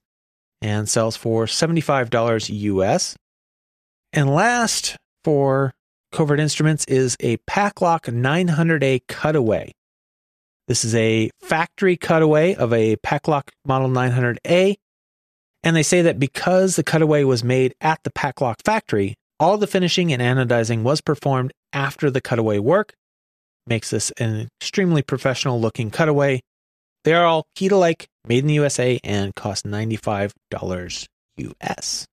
and 0.61 0.87
sells 0.87 1.15
for 1.15 1.45
$75 1.45 2.49
US. 2.49 3.15
And 4.11 4.29
last 4.29 4.95
for 5.23 5.73
Covert 6.11 6.39
Instruments 6.39 6.85
is 6.85 7.17
a 7.19 7.37
Paclock 7.49 8.01
900A 8.01 9.01
cutaway. 9.07 9.71
This 10.67 10.85
is 10.85 10.95
a 10.95 11.29
factory 11.41 11.97
cutaway 11.97 12.55
of 12.55 12.71
a 12.71 12.95
Paclock 12.97 13.49
Model 13.65 13.89
900A 13.89 14.75
and 15.63 15.75
they 15.75 15.83
say 15.83 16.01
that 16.01 16.19
because 16.19 16.75
the 16.75 16.83
cutaway 16.83 17.23
was 17.23 17.43
made 17.43 17.73
at 17.79 18.03
the 18.03 18.11
Paclock 18.11 18.55
factory, 18.65 19.15
all 19.39 19.57
the 19.57 19.67
finishing 19.67 20.11
and 20.11 20.21
anodizing 20.21 20.83
was 20.83 20.99
performed 20.99 21.53
after 21.71 22.11
the 22.11 22.21
cutaway 22.21 22.59
work. 22.59 22.93
Makes 23.65 23.91
this 23.91 24.11
an 24.11 24.49
extremely 24.59 25.01
professional 25.01 25.59
looking 25.59 25.89
cutaway. 25.89 26.41
They 27.03 27.13
are 27.13 27.25
all 27.25 27.45
key 27.55 27.69
to 27.69 27.77
like, 27.77 28.07
made 28.27 28.39
in 28.39 28.47
the 28.47 28.53
USA, 28.55 28.99
and 29.03 29.35
cost 29.35 29.65
$95 29.65 30.31
US. 31.37 32.05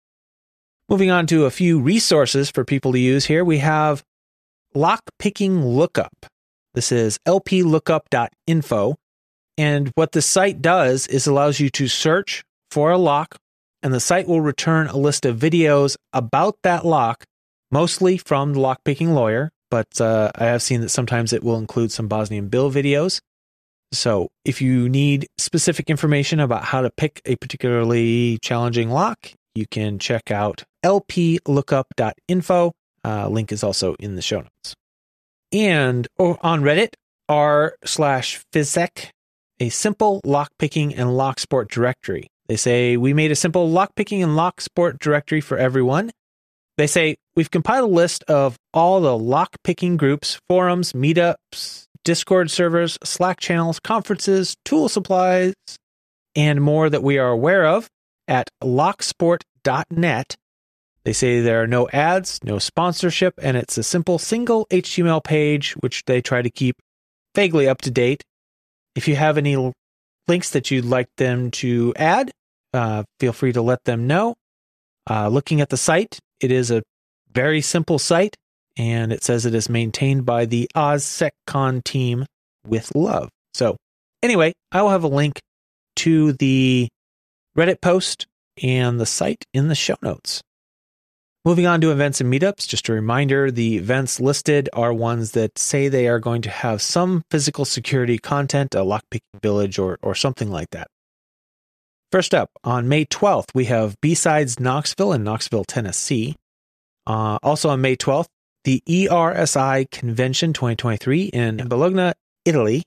Moving 0.88 1.10
on 1.10 1.26
to 1.28 1.44
a 1.44 1.50
few 1.50 1.80
resources 1.80 2.50
for 2.50 2.64
people 2.64 2.92
to 2.92 2.98
use 2.98 3.26
here, 3.26 3.44
we 3.44 3.58
have 3.58 4.02
Lockpicking 4.74 5.64
Lookup. 5.64 6.26
This 6.74 6.90
is 6.90 7.18
lplookup.info. 7.26 8.96
And 9.58 9.92
what 9.94 10.12
the 10.12 10.22
site 10.22 10.62
does 10.62 11.06
is 11.06 11.26
allows 11.26 11.60
you 11.60 11.70
to 11.70 11.86
search 11.86 12.42
for 12.70 12.90
a 12.90 12.98
lock, 12.98 13.36
and 13.82 13.92
the 13.92 14.00
site 14.00 14.26
will 14.26 14.40
return 14.40 14.86
a 14.88 14.96
list 14.96 15.26
of 15.26 15.38
videos 15.38 15.96
about 16.12 16.56
that 16.62 16.84
lock, 16.84 17.24
mostly 17.70 18.16
from 18.16 18.54
the 18.54 18.60
lockpicking 18.60 19.12
lawyer, 19.12 19.50
but 19.70 20.00
uh, 20.00 20.30
I 20.34 20.46
have 20.46 20.62
seen 20.62 20.80
that 20.80 20.88
sometimes 20.88 21.32
it 21.32 21.44
will 21.44 21.56
include 21.56 21.92
some 21.92 22.08
Bosnian 22.08 22.48
Bill 22.48 22.70
videos. 22.70 23.20
So 23.92 24.28
if 24.44 24.62
you 24.62 24.88
need 24.88 25.26
specific 25.38 25.90
information 25.90 26.40
about 26.40 26.64
how 26.64 26.82
to 26.82 26.90
pick 26.90 27.20
a 27.24 27.36
particularly 27.36 28.38
challenging 28.42 28.90
lock, 28.90 29.32
you 29.54 29.66
can 29.66 29.98
check 29.98 30.30
out 30.30 30.64
lplookup.info. 30.84 32.72
Uh, 33.02 33.28
link 33.28 33.50
is 33.52 33.64
also 33.64 33.94
in 33.94 34.14
the 34.14 34.22
show 34.22 34.40
notes. 34.40 34.74
And 35.52 36.06
on 36.18 36.62
Reddit, 36.62 36.90
r 37.28 37.74
slash 37.84 38.42
physec, 38.52 39.08
a 39.58 39.68
simple 39.68 40.20
lockpicking 40.24 40.94
and 40.96 41.16
lock 41.16 41.40
sport 41.40 41.70
directory. 41.70 42.28
They 42.46 42.56
say, 42.56 42.96
We 42.96 43.14
made 43.14 43.30
a 43.30 43.36
simple 43.36 43.70
lockpicking 43.70 44.22
and 44.22 44.36
lock 44.36 44.60
sport 44.60 44.98
directory 45.00 45.40
for 45.40 45.58
everyone. 45.58 46.10
They 46.76 46.86
say, 46.86 47.16
We've 47.34 47.50
compiled 47.50 47.90
a 47.90 47.94
list 47.94 48.22
of 48.24 48.56
all 48.72 49.00
the 49.00 49.18
lockpicking 49.18 49.96
groups, 49.96 50.38
forums, 50.48 50.92
meetups, 50.92 51.86
Discord 52.04 52.50
servers, 52.50 52.98
Slack 53.04 53.40
channels, 53.40 53.78
conferences, 53.80 54.56
tool 54.64 54.88
supplies, 54.88 55.54
and 56.34 56.62
more 56.62 56.88
that 56.88 57.02
we 57.02 57.18
are 57.18 57.28
aware 57.28 57.66
of 57.66 57.88
at 58.28 58.48
locksport.net. 58.62 60.36
They 61.04 61.12
say 61.12 61.40
there 61.40 61.62
are 61.62 61.66
no 61.66 61.88
ads, 61.90 62.40
no 62.44 62.58
sponsorship, 62.58 63.34
and 63.42 63.56
it's 63.56 63.78
a 63.78 63.82
simple 63.82 64.18
single 64.18 64.66
HTML 64.70 65.22
page, 65.24 65.72
which 65.80 66.04
they 66.06 66.20
try 66.20 66.42
to 66.42 66.50
keep 66.50 66.76
vaguely 67.34 67.68
up 67.68 67.80
to 67.82 67.90
date. 67.90 68.22
If 68.94 69.08
you 69.08 69.16
have 69.16 69.38
any 69.38 69.72
links 70.28 70.50
that 70.50 70.70
you'd 70.70 70.84
like 70.84 71.08
them 71.16 71.50
to 71.52 71.94
add, 71.96 72.30
uh, 72.74 73.04
feel 73.18 73.32
free 73.32 73.52
to 73.52 73.62
let 73.62 73.84
them 73.84 74.06
know. 74.06 74.34
Uh, 75.08 75.28
looking 75.28 75.60
at 75.60 75.70
the 75.70 75.76
site, 75.76 76.18
it 76.40 76.52
is 76.52 76.70
a 76.70 76.82
very 77.32 77.60
simple 77.60 77.98
site, 77.98 78.36
and 78.80 79.12
it 79.12 79.22
says 79.22 79.44
it 79.44 79.54
is 79.54 79.68
maintained 79.68 80.24
by 80.24 80.46
the 80.46 80.66
OzSecCon 80.74 81.84
team 81.84 82.24
with 82.66 82.94
love. 82.94 83.28
So, 83.52 83.76
anyway, 84.22 84.54
I 84.72 84.80
will 84.80 84.88
have 84.88 85.04
a 85.04 85.08
link 85.08 85.38
to 85.96 86.32
the 86.32 86.88
Reddit 87.54 87.82
post 87.82 88.26
and 88.62 88.98
the 88.98 89.04
site 89.04 89.44
in 89.52 89.68
the 89.68 89.74
show 89.74 89.96
notes. 90.00 90.40
Moving 91.44 91.66
on 91.66 91.82
to 91.82 91.92
events 91.92 92.22
and 92.22 92.32
meetups, 92.32 92.66
just 92.66 92.88
a 92.88 92.94
reminder 92.94 93.50
the 93.50 93.76
events 93.76 94.18
listed 94.18 94.70
are 94.72 94.94
ones 94.94 95.32
that 95.32 95.58
say 95.58 95.88
they 95.88 96.08
are 96.08 96.18
going 96.18 96.40
to 96.42 96.50
have 96.50 96.80
some 96.80 97.22
physical 97.30 97.66
security 97.66 98.16
content, 98.16 98.74
a 98.74 98.78
lockpicking 98.78 99.42
village, 99.42 99.78
or, 99.78 99.98
or 100.00 100.14
something 100.14 100.50
like 100.50 100.70
that. 100.70 100.88
First 102.12 102.32
up, 102.32 102.48
on 102.64 102.88
May 102.88 103.04
12th, 103.04 103.48
we 103.54 103.66
have 103.66 103.94
B-Sides 104.00 104.58
Knoxville 104.58 105.12
in 105.12 105.22
Knoxville, 105.22 105.64
Tennessee. 105.64 106.34
Uh, 107.06 107.38
also 107.42 107.68
on 107.68 107.80
May 107.80 107.96
12th, 107.96 108.28
the 108.64 108.82
ERSI 108.88 109.90
Convention 109.90 110.52
2023 110.52 111.24
in 111.24 111.68
Bologna, 111.68 112.12
Italy. 112.44 112.82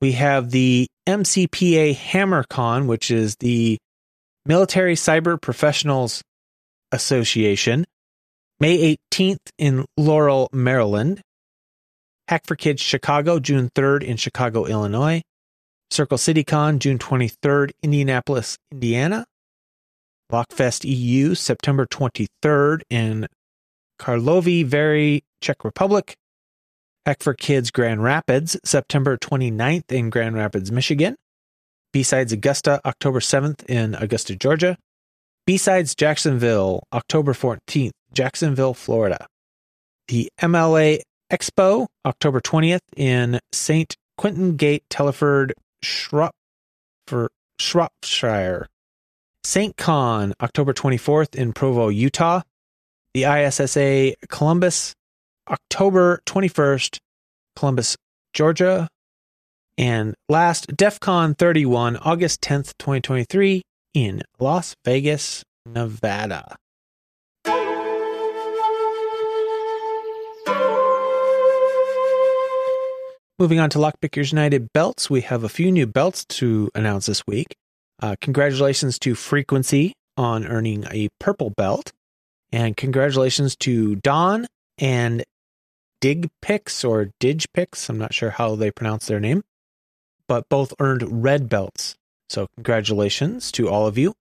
We 0.00 0.12
have 0.12 0.50
the 0.50 0.86
MCPA 1.08 1.96
HammerCon, 1.96 2.86
which 2.86 3.10
is 3.10 3.36
the 3.36 3.78
Military 4.46 4.94
Cyber 4.94 5.40
Professionals 5.40 6.22
Association, 6.92 7.84
May 8.60 8.96
18th 9.12 9.38
in 9.58 9.84
Laurel, 9.96 10.48
Maryland. 10.52 11.20
Hack 12.28 12.46
for 12.46 12.56
Kids 12.56 12.80
Chicago, 12.80 13.38
June 13.38 13.68
3rd 13.74 14.02
in 14.02 14.16
Chicago, 14.16 14.64
Illinois. 14.64 15.22
Circle 15.90 16.18
CityCon, 16.18 16.78
June 16.78 16.98
23rd, 16.98 17.70
Indianapolis, 17.82 18.56
Indiana. 18.72 19.26
Lockfest 20.32 20.84
EU, 20.84 21.34
September 21.34 21.86
23rd 21.86 22.80
in 22.88 23.26
Karlovy 23.98 24.64
Vary, 24.64 25.24
Czech 25.40 25.64
Republic. 25.64 26.16
Hack 27.06 27.22
for 27.22 27.34
Kids 27.34 27.70
Grand 27.70 28.02
Rapids, 28.02 28.56
September 28.64 29.16
29th 29.16 29.92
in 29.92 30.10
Grand 30.10 30.34
Rapids, 30.36 30.72
Michigan. 30.72 31.16
B-Sides 31.92 32.32
Augusta, 32.32 32.80
October 32.84 33.20
7th 33.20 33.64
in 33.66 33.94
Augusta, 33.94 34.34
Georgia. 34.34 34.76
B-Sides 35.46 35.94
Jacksonville, 35.94 36.82
October 36.92 37.34
14th, 37.34 37.92
Jacksonville, 38.12 38.74
Florida. 38.74 39.26
The 40.08 40.30
MLA 40.40 41.00
Expo, 41.30 41.86
October 42.04 42.40
20th 42.40 42.80
in 42.96 43.38
St. 43.52 43.96
Quentin 44.16 44.56
Gate, 44.56 44.84
Telford, 44.88 45.52
Shropshire. 45.82 46.32
SAINTCON, 49.44 50.32
October 50.40 50.72
24th 50.72 51.34
in 51.34 51.52
Provo, 51.52 51.88
Utah. 51.88 52.40
The 53.14 53.26
ISSA 53.26 54.14
Columbus, 54.28 54.92
October 55.48 56.20
21st, 56.26 56.98
Columbus, 57.54 57.96
Georgia. 58.32 58.88
And 59.78 60.16
last, 60.28 60.76
DEF 60.76 60.98
CON 60.98 61.36
31, 61.36 61.96
August 61.98 62.40
10th, 62.40 62.74
2023, 62.78 63.62
in 63.94 64.22
Las 64.40 64.74
Vegas, 64.84 65.44
Nevada. 65.64 66.56
Moving 73.38 73.60
on 73.60 73.70
to 73.70 73.78
Lockpickers 73.78 74.32
United 74.32 74.72
belts, 74.72 75.08
we 75.08 75.20
have 75.20 75.44
a 75.44 75.48
few 75.48 75.70
new 75.70 75.86
belts 75.86 76.24
to 76.26 76.68
announce 76.74 77.06
this 77.06 77.24
week. 77.28 77.54
Uh, 78.02 78.16
congratulations 78.20 78.98
to 78.98 79.14
Frequency 79.14 79.92
on 80.16 80.46
earning 80.46 80.84
a 80.90 81.08
purple 81.20 81.50
belt. 81.50 81.92
And 82.54 82.76
congratulations 82.76 83.56
to 83.56 83.96
Don 83.96 84.46
and 84.78 85.24
Digpix 86.00 86.88
or 86.88 87.10
Digpix. 87.18 87.88
I'm 87.88 87.98
not 87.98 88.14
sure 88.14 88.30
how 88.30 88.54
they 88.54 88.70
pronounce 88.70 89.06
their 89.06 89.18
name, 89.18 89.42
but 90.28 90.48
both 90.48 90.72
earned 90.78 91.24
red 91.24 91.48
belts. 91.48 91.96
So, 92.28 92.46
congratulations 92.54 93.50
to 93.52 93.68
all 93.68 93.88
of 93.88 93.98
you. 93.98 94.14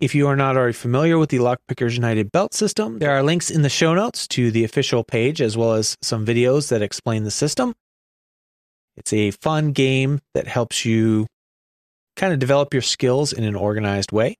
If 0.00 0.14
you 0.14 0.26
are 0.28 0.36
not 0.36 0.54
already 0.54 0.74
familiar 0.74 1.16
with 1.16 1.30
the 1.30 1.38
Lockpickers 1.38 1.94
United 1.94 2.30
belt 2.30 2.52
system, 2.52 2.98
there 2.98 3.12
are 3.12 3.22
links 3.22 3.50
in 3.50 3.62
the 3.62 3.70
show 3.70 3.94
notes 3.94 4.28
to 4.28 4.50
the 4.50 4.64
official 4.64 5.02
page 5.02 5.40
as 5.40 5.56
well 5.56 5.72
as 5.72 5.96
some 6.02 6.26
videos 6.26 6.68
that 6.68 6.82
explain 6.82 7.24
the 7.24 7.30
system. 7.30 7.74
It's 8.98 9.14
a 9.14 9.30
fun 9.30 9.72
game 9.72 10.20
that 10.34 10.46
helps 10.46 10.84
you 10.84 11.26
kind 12.16 12.34
of 12.34 12.38
develop 12.38 12.74
your 12.74 12.82
skills 12.82 13.32
in 13.32 13.44
an 13.44 13.54
organized 13.56 14.12
way. 14.12 14.36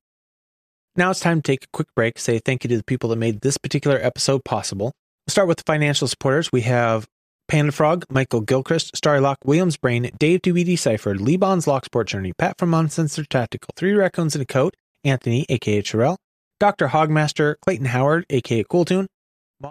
Now 0.94 1.10
it's 1.10 1.20
time 1.20 1.40
to 1.40 1.42
take 1.42 1.64
a 1.64 1.68
quick 1.72 1.88
break, 1.96 2.18
say 2.18 2.38
thank 2.38 2.64
you 2.64 2.68
to 2.68 2.76
the 2.76 2.84
people 2.84 3.08
that 3.10 3.16
made 3.16 3.40
this 3.40 3.56
particular 3.56 3.98
episode 4.02 4.44
possible. 4.44 4.92
We'll 5.26 5.32
start 5.32 5.48
with 5.48 5.56
the 5.56 5.64
financial 5.64 6.06
supporters. 6.06 6.52
We 6.52 6.62
have 6.62 7.06
Panda 7.48 7.72
Frog, 7.72 8.04
Michael 8.10 8.42
Gilchrist, 8.42 8.94
Starlock, 8.94 9.36
Williams 9.44 9.78
Brain, 9.78 10.10
Dave 10.18 10.42
to 10.42 10.52
be 10.52 10.64
Lee 10.64 11.36
Bond's 11.38 11.64
Locksport 11.64 12.06
Journey, 12.06 12.34
Pat 12.36 12.58
from 12.58 12.74
Uncensored 12.74 13.30
Tactical, 13.30 13.70
Three 13.74 13.94
Raccoons 13.94 14.36
in 14.36 14.42
a 14.42 14.46
Coat, 14.46 14.74
Anthony, 15.02 15.46
aka 15.48 15.80
Terrell, 15.80 16.18
Dr. 16.60 16.88
Hogmaster, 16.88 17.54
Clayton 17.62 17.86
Howard, 17.86 18.26
aka 18.28 18.62
Cooltoon, 18.64 19.06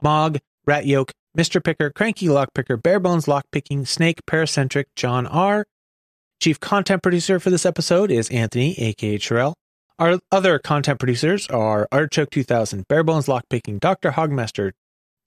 Mog, 0.02 0.40
Rat 0.66 0.88
Yoke, 0.88 1.12
Mr. 1.38 1.64
Picker, 1.64 1.92
Cranky 1.92 2.28
Lockpicker, 2.28 2.82
Barebones 2.82 3.28
Lockpicking, 3.28 3.88
Snake, 3.88 4.22
Paracentric, 4.28 4.86
John 4.96 5.28
R. 5.28 5.66
Chief 6.42 6.60
content 6.60 7.04
producer 7.04 7.40
for 7.40 7.52
this 7.52 7.66
episode 7.66 8.10
is 8.10 8.28
Anthony, 8.30 8.74
aka 8.80 9.20
Terrell. 9.20 9.54
Our 10.02 10.18
other 10.32 10.58
content 10.58 10.98
producers 10.98 11.46
are 11.50 11.88
Artichoke 11.92 12.32
2000, 12.32 12.88
Barebones 12.88 13.28
Lockpicking, 13.28 13.80
Dr. 13.80 14.10
Hogmaster, 14.10 14.72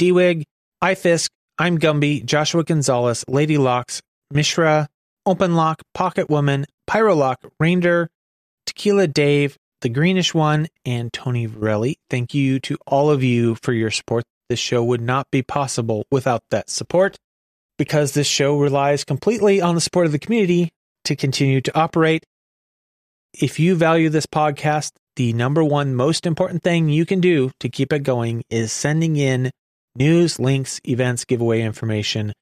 D-Wig, 0.00 0.46
iFisk, 0.82 1.30
I'm 1.60 1.78
Gumby, 1.78 2.24
Joshua 2.24 2.64
Gonzalez, 2.64 3.24
Lady 3.28 3.56
Locks, 3.56 4.02
Mishra, 4.32 4.88
Open 5.26 5.54
Lock, 5.54 5.82
Pocket 5.94 6.28
Woman, 6.28 6.66
Pyrolock, 6.90 7.36
Reindeer, 7.60 8.08
Tequila 8.66 9.06
Dave, 9.06 9.56
The 9.82 9.90
Greenish 9.90 10.34
One, 10.34 10.66
and 10.84 11.12
Tony 11.12 11.46
Varelli. 11.46 11.94
Thank 12.10 12.34
you 12.34 12.58
to 12.58 12.76
all 12.84 13.10
of 13.10 13.22
you 13.22 13.54
for 13.62 13.72
your 13.72 13.92
support. 13.92 14.24
This 14.48 14.58
show 14.58 14.82
would 14.82 15.00
not 15.00 15.30
be 15.30 15.42
possible 15.42 16.04
without 16.10 16.42
that 16.50 16.68
support 16.68 17.16
because 17.78 18.14
this 18.14 18.26
show 18.26 18.58
relies 18.58 19.04
completely 19.04 19.60
on 19.60 19.76
the 19.76 19.80
support 19.80 20.06
of 20.06 20.10
the 20.10 20.18
community 20.18 20.70
to 21.04 21.14
continue 21.14 21.60
to 21.60 21.78
operate. 21.78 22.24
If 23.40 23.58
you 23.58 23.74
value 23.74 24.10
this 24.10 24.26
podcast, 24.26 24.92
the 25.16 25.32
number 25.32 25.64
one 25.64 25.96
most 25.96 26.24
important 26.24 26.62
thing 26.62 26.88
you 26.88 27.04
can 27.04 27.20
do 27.20 27.50
to 27.58 27.68
keep 27.68 27.92
it 27.92 28.04
going 28.04 28.44
is 28.48 28.72
sending 28.72 29.16
in 29.16 29.50
news, 29.96 30.38
links, 30.38 30.80
events, 30.86 31.24
giveaway 31.24 31.62
information. 31.62 32.32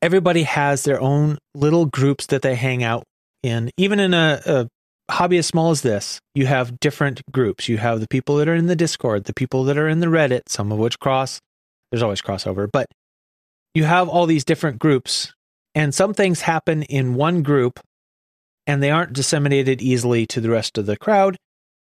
Everybody 0.00 0.44
has 0.44 0.84
their 0.84 0.98
own 0.98 1.36
little 1.54 1.84
groups 1.84 2.26
that 2.28 2.40
they 2.40 2.54
hang 2.54 2.82
out 2.82 3.04
in. 3.42 3.70
Even 3.76 4.00
in 4.00 4.14
a, 4.14 4.40
a 4.46 4.68
hobby 5.12 5.36
as 5.36 5.46
small 5.46 5.72
as 5.72 5.82
this, 5.82 6.18
you 6.34 6.46
have 6.46 6.80
different 6.80 7.20
groups. 7.30 7.68
You 7.68 7.76
have 7.76 8.00
the 8.00 8.08
people 8.08 8.36
that 8.36 8.48
are 8.48 8.54
in 8.54 8.66
the 8.66 8.76
Discord, 8.76 9.24
the 9.24 9.34
people 9.34 9.64
that 9.64 9.76
are 9.76 9.88
in 9.88 10.00
the 10.00 10.06
Reddit, 10.06 10.48
some 10.48 10.72
of 10.72 10.78
which 10.78 10.98
cross. 10.98 11.38
There's 11.90 12.02
always 12.02 12.22
crossover, 12.22 12.66
but 12.72 12.86
you 13.74 13.84
have 13.84 14.08
all 14.08 14.24
these 14.24 14.44
different 14.46 14.78
groups, 14.78 15.34
and 15.74 15.94
some 15.94 16.14
things 16.14 16.40
happen 16.40 16.82
in 16.84 17.14
one 17.14 17.42
group 17.42 17.78
and 18.66 18.82
they 18.82 18.90
aren't 18.90 19.12
disseminated 19.12 19.82
easily 19.82 20.26
to 20.26 20.40
the 20.40 20.50
rest 20.50 20.78
of 20.78 20.86
the 20.86 20.96
crowd. 20.96 21.36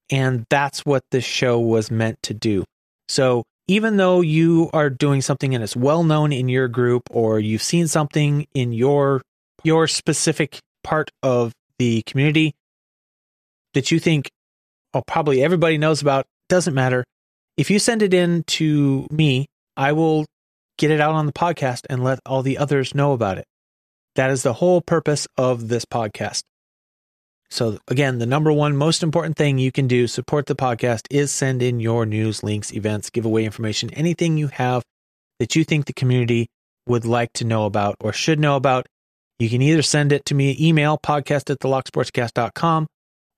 And 0.09 0.45
that's 0.49 0.85
what 0.85 1.03
this 1.11 1.23
show 1.23 1.59
was 1.59 1.89
meant 1.89 2.21
to 2.23 2.33
do. 2.33 2.63
So 3.07 3.43
even 3.67 3.97
though 3.97 4.21
you 4.21 4.69
are 4.73 4.89
doing 4.89 5.21
something 5.21 5.55
and 5.55 5.63
it's 5.63 5.75
well 5.75 6.03
known 6.03 6.31
in 6.31 6.49
your 6.49 6.67
group 6.67 7.03
or 7.09 7.39
you've 7.39 7.63
seen 7.63 7.88
something 7.88 8.45
in 8.53 8.73
your 8.73 9.21
your 9.63 9.88
specific 9.88 10.59
part 10.83 11.09
of 11.23 11.51
the 11.79 12.03
community 12.03 12.53
that 13.73 13.91
you 13.91 13.99
think 13.99 14.29
oh 14.93 15.01
probably 15.01 15.43
everybody 15.43 15.77
knows 15.77 16.01
about 16.01 16.25
doesn't 16.49 16.73
matter 16.73 17.03
if 17.57 17.71
you 17.71 17.79
send 17.79 18.01
it 18.01 18.13
in 18.13 18.43
to 18.43 19.07
me 19.09 19.47
i 19.75 19.91
will 19.91 20.25
get 20.77 20.91
it 20.91 21.01
out 21.01 21.15
on 21.15 21.25
the 21.25 21.33
podcast 21.33 21.81
and 21.89 22.03
let 22.03 22.19
all 22.25 22.43
the 22.43 22.57
others 22.57 22.93
know 22.93 23.13
about 23.13 23.38
it 23.38 23.45
that 24.15 24.29
is 24.29 24.43
the 24.43 24.53
whole 24.53 24.81
purpose 24.81 25.27
of 25.38 25.67
this 25.67 25.85
podcast 25.85 26.43
so 27.56 27.80
again, 27.88 28.20
the 28.20 28.26
number 28.26 28.52
one 28.52 28.76
most 28.76 29.02
important 29.02 29.38
thing 29.38 29.58
you 29.58 29.72
can 29.72 29.88
do 29.88 30.08
support 30.08 30.46
the 30.46 30.56
podcast 30.56 31.08
is 31.10 31.32
send 31.32 31.62
in 31.62 31.80
your 31.80 32.06
news, 32.06 32.44
links, 32.44 32.74
events, 32.74 33.10
giveaway 33.10 33.46
information, 33.46 33.94
anything 33.94 34.38
you 34.38 34.48
have 34.48 34.84
that 35.39 35.56
you 35.56 35.63
think 35.63 35.86
the 35.86 35.94
community 35.94 36.48
would 36.86 37.06
like 37.06 37.32
to 37.34 37.46
know 37.46 37.65
about 37.65 37.96
or 38.02 38.12
should 38.12 38.41
know 38.41 38.58
about. 38.58 38.88
You 39.39 39.50
can 39.50 39.62
either 39.62 39.82
send 39.82 40.12
it 40.12 40.26
to 40.26 40.36
me 40.36 40.58
email 40.60 40.98
podcast 40.98 41.50
at 41.50 41.60
thelocksportscast.com 41.60 42.88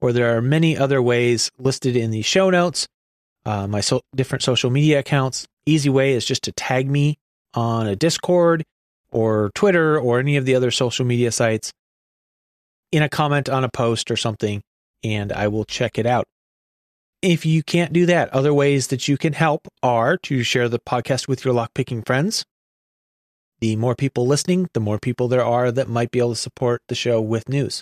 or 0.01 0.11
there 0.11 0.35
are 0.35 0.41
many 0.41 0.75
other 0.75 0.99
ways 0.99 1.51
listed 1.59 1.95
in 1.95 2.09
the 2.09 2.23
show 2.23 2.49
notes. 2.49 2.87
Uh, 3.45 3.67
my 3.67 3.81
so- 3.81 4.01
different 4.15 4.41
social 4.41 4.71
media 4.71 4.97
accounts. 4.97 5.45
Easy 5.67 5.89
way 5.89 6.13
is 6.13 6.25
just 6.25 6.43
to 6.43 6.51
tag 6.51 6.89
me 6.89 7.17
on 7.53 7.85
a 7.85 7.95
Discord 7.95 8.63
or 9.11 9.51
Twitter 9.53 9.99
or 9.99 10.19
any 10.19 10.37
of 10.37 10.45
the 10.45 10.55
other 10.55 10.71
social 10.71 11.05
media 11.05 11.31
sites 11.31 11.71
in 12.91 13.03
a 13.03 13.09
comment 13.09 13.49
on 13.49 13.63
a 13.63 13.69
post 13.69 14.09
or 14.11 14.17
something, 14.17 14.61
and 15.03 15.31
I 15.31 15.47
will 15.47 15.65
check 15.65 15.97
it 15.97 16.05
out. 16.05 16.25
If 17.21 17.45
you 17.45 17.63
can't 17.63 17.93
do 17.93 18.05
that, 18.05 18.29
other 18.29 18.53
ways 18.53 18.87
that 18.87 19.07
you 19.07 19.17
can 19.17 19.33
help 19.33 19.67
are 19.81 20.17
to 20.17 20.43
share 20.43 20.69
the 20.69 20.79
podcast 20.79 21.27
with 21.27 21.43
your 21.43 21.53
lockpicking 21.53 22.05
friends. 22.05 22.45
The 23.59 23.75
more 23.75 23.95
people 23.95 24.27
listening, 24.27 24.67
the 24.73 24.79
more 24.79 24.99
people 24.99 25.27
there 25.27 25.43
are 25.43 25.71
that 25.71 25.89
might 25.89 26.11
be 26.11 26.19
able 26.19 26.29
to 26.29 26.35
support 26.35 26.81
the 26.87 26.95
show 26.95 27.19
with 27.19 27.49
news. 27.49 27.81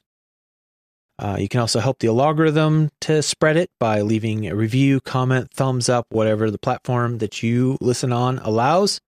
Uh, 1.19 1.37
you 1.39 1.47
can 1.47 1.61
also 1.61 1.79
help 1.79 1.99
the 1.99 2.07
algorithm 2.07 2.89
to 3.01 3.21
spread 3.21 3.55
it 3.55 3.69
by 3.79 4.01
leaving 4.01 4.47
a 4.47 4.55
review, 4.55 4.99
comment, 5.01 5.49
thumbs 5.53 5.87
up, 5.87 6.05
whatever 6.09 6.51
the 6.51 6.57
platform 6.57 7.19
that 7.19 7.41
you 7.41 7.77
listen 7.79 8.11
on 8.11 8.39
allows. 8.39 8.99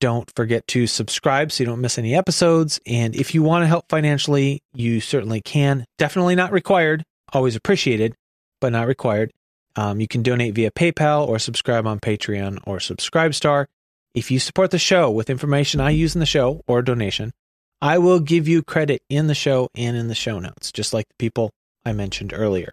Don't 0.00 0.30
forget 0.34 0.66
to 0.68 0.86
subscribe 0.86 1.52
so 1.52 1.62
you 1.62 1.66
don't 1.66 1.80
miss 1.80 1.98
any 1.98 2.14
episodes. 2.14 2.80
And 2.86 3.14
if 3.14 3.34
you 3.34 3.42
want 3.42 3.62
to 3.62 3.66
help 3.66 3.84
financially, 3.88 4.62
you 4.72 5.00
certainly 5.00 5.42
can. 5.42 5.84
Definitely 5.98 6.34
not 6.34 6.52
required, 6.52 7.04
always 7.32 7.54
appreciated, 7.54 8.14
but 8.60 8.72
not 8.72 8.86
required. 8.86 9.30
Um, 9.76 10.00
you 10.00 10.08
can 10.08 10.22
donate 10.22 10.54
via 10.54 10.70
PayPal 10.70 11.28
or 11.28 11.38
subscribe 11.38 11.86
on 11.86 12.00
Patreon 12.00 12.60
or 12.66 12.78
Subscribestar. 12.78 13.66
If 14.14 14.30
you 14.30 14.40
support 14.40 14.70
the 14.72 14.78
show 14.78 15.10
with 15.10 15.30
information 15.30 15.80
I 15.80 15.90
use 15.90 16.16
in 16.16 16.20
the 16.20 16.26
show 16.26 16.62
or 16.66 16.82
donation, 16.82 17.30
I 17.80 17.98
will 17.98 18.20
give 18.20 18.48
you 18.48 18.62
credit 18.62 19.02
in 19.08 19.26
the 19.26 19.34
show 19.34 19.68
and 19.74 19.96
in 19.96 20.08
the 20.08 20.14
show 20.14 20.38
notes, 20.38 20.72
just 20.72 20.92
like 20.92 21.06
the 21.08 21.14
people 21.18 21.50
I 21.84 21.92
mentioned 21.92 22.32
earlier. 22.34 22.72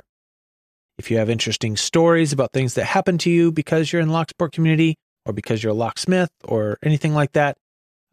If 0.97 1.11
you 1.11 1.17
have 1.17 1.29
interesting 1.29 1.77
stories 1.77 2.33
about 2.33 2.51
things 2.53 2.73
that 2.73 2.85
happened 2.85 3.19
to 3.21 3.29
you 3.29 3.51
because 3.51 3.93
you're 3.93 4.01
in 4.01 4.09
Locksport 4.09 4.51
community, 4.51 4.95
or 5.27 5.33
because 5.33 5.61
you're 5.61 5.71
a 5.71 5.75
locksmith 5.75 6.29
or 6.43 6.77
anything 6.81 7.13
like 7.13 7.33
that, 7.33 7.57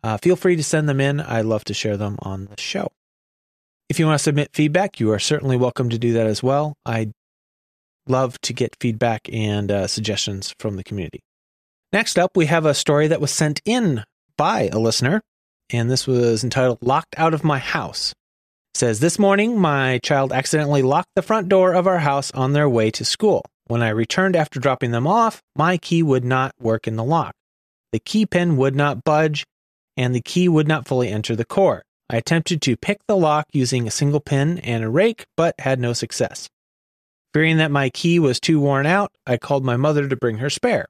uh, 0.02 0.18
feel 0.18 0.36
free 0.36 0.56
to 0.56 0.64
send 0.64 0.88
them 0.88 1.00
in. 1.00 1.20
I 1.20 1.40
love 1.42 1.64
to 1.64 1.74
share 1.74 1.96
them 1.96 2.16
on 2.20 2.46
the 2.46 2.60
show. 2.60 2.88
If 3.88 3.98
you 3.98 4.06
want 4.06 4.18
to 4.18 4.22
submit 4.22 4.50
feedback, 4.52 4.98
you 4.98 5.12
are 5.12 5.18
certainly 5.18 5.56
welcome 5.56 5.88
to 5.90 5.98
do 5.98 6.12
that 6.14 6.26
as 6.26 6.42
well. 6.42 6.74
I 6.84 7.12
love 8.06 8.40
to 8.42 8.52
get 8.52 8.76
feedback 8.80 9.22
and 9.32 9.70
uh, 9.70 9.86
suggestions 9.86 10.54
from 10.58 10.76
the 10.76 10.84
community. 10.84 11.20
Next 11.92 12.18
up, 12.18 12.32
we 12.36 12.46
have 12.46 12.66
a 12.66 12.74
story 12.74 13.06
that 13.08 13.20
was 13.20 13.30
sent 13.30 13.60
in 13.64 14.04
by 14.36 14.68
a 14.72 14.78
listener. 14.78 15.22
and 15.70 15.90
this 15.90 16.06
was 16.06 16.44
entitled 16.44 16.78
Locked 16.82 17.14
Out 17.16 17.34
of 17.34 17.44
My 17.44 17.58
House. 17.58 18.12
It 18.74 18.78
says 18.78 19.00
this 19.00 19.18
morning 19.18 19.58
my 19.58 19.98
child 20.02 20.32
accidentally 20.32 20.82
locked 20.82 21.10
the 21.14 21.22
front 21.22 21.48
door 21.48 21.72
of 21.72 21.86
our 21.86 22.00
house 22.00 22.30
on 22.32 22.52
their 22.52 22.68
way 22.68 22.90
to 22.90 23.04
school. 23.04 23.44
When 23.66 23.82
I 23.82 23.88
returned 23.88 24.36
after 24.36 24.60
dropping 24.60 24.90
them 24.90 25.06
off, 25.06 25.40
my 25.56 25.78
key 25.78 26.02
would 26.02 26.24
not 26.24 26.54
work 26.60 26.86
in 26.86 26.96
the 26.96 27.04
lock. 27.04 27.34
The 27.92 28.00
key 28.00 28.26
pin 28.26 28.56
would 28.56 28.74
not 28.74 29.04
budge, 29.04 29.44
and 29.96 30.14
the 30.14 30.20
key 30.20 30.48
would 30.48 30.68
not 30.68 30.86
fully 30.86 31.08
enter 31.08 31.34
the 31.34 31.44
core. 31.44 31.82
I 32.10 32.16
attempted 32.16 32.60
to 32.62 32.76
pick 32.76 32.98
the 33.08 33.16
lock 33.16 33.46
using 33.52 33.86
a 33.86 33.90
single 33.90 34.20
pin 34.20 34.58
and 34.58 34.84
a 34.84 34.90
rake, 34.90 35.24
but 35.36 35.54
had 35.58 35.80
no 35.80 35.94
success. 35.94 36.48
Fearing 37.32 37.56
that 37.56 37.70
my 37.70 37.88
key 37.90 38.18
was 38.18 38.38
too 38.38 38.60
worn 38.60 38.86
out, 38.86 39.10
I 39.26 39.38
called 39.38 39.64
my 39.64 39.76
mother 39.76 40.08
to 40.08 40.16
bring 40.16 40.38
her 40.38 40.50
spare. 40.50 40.86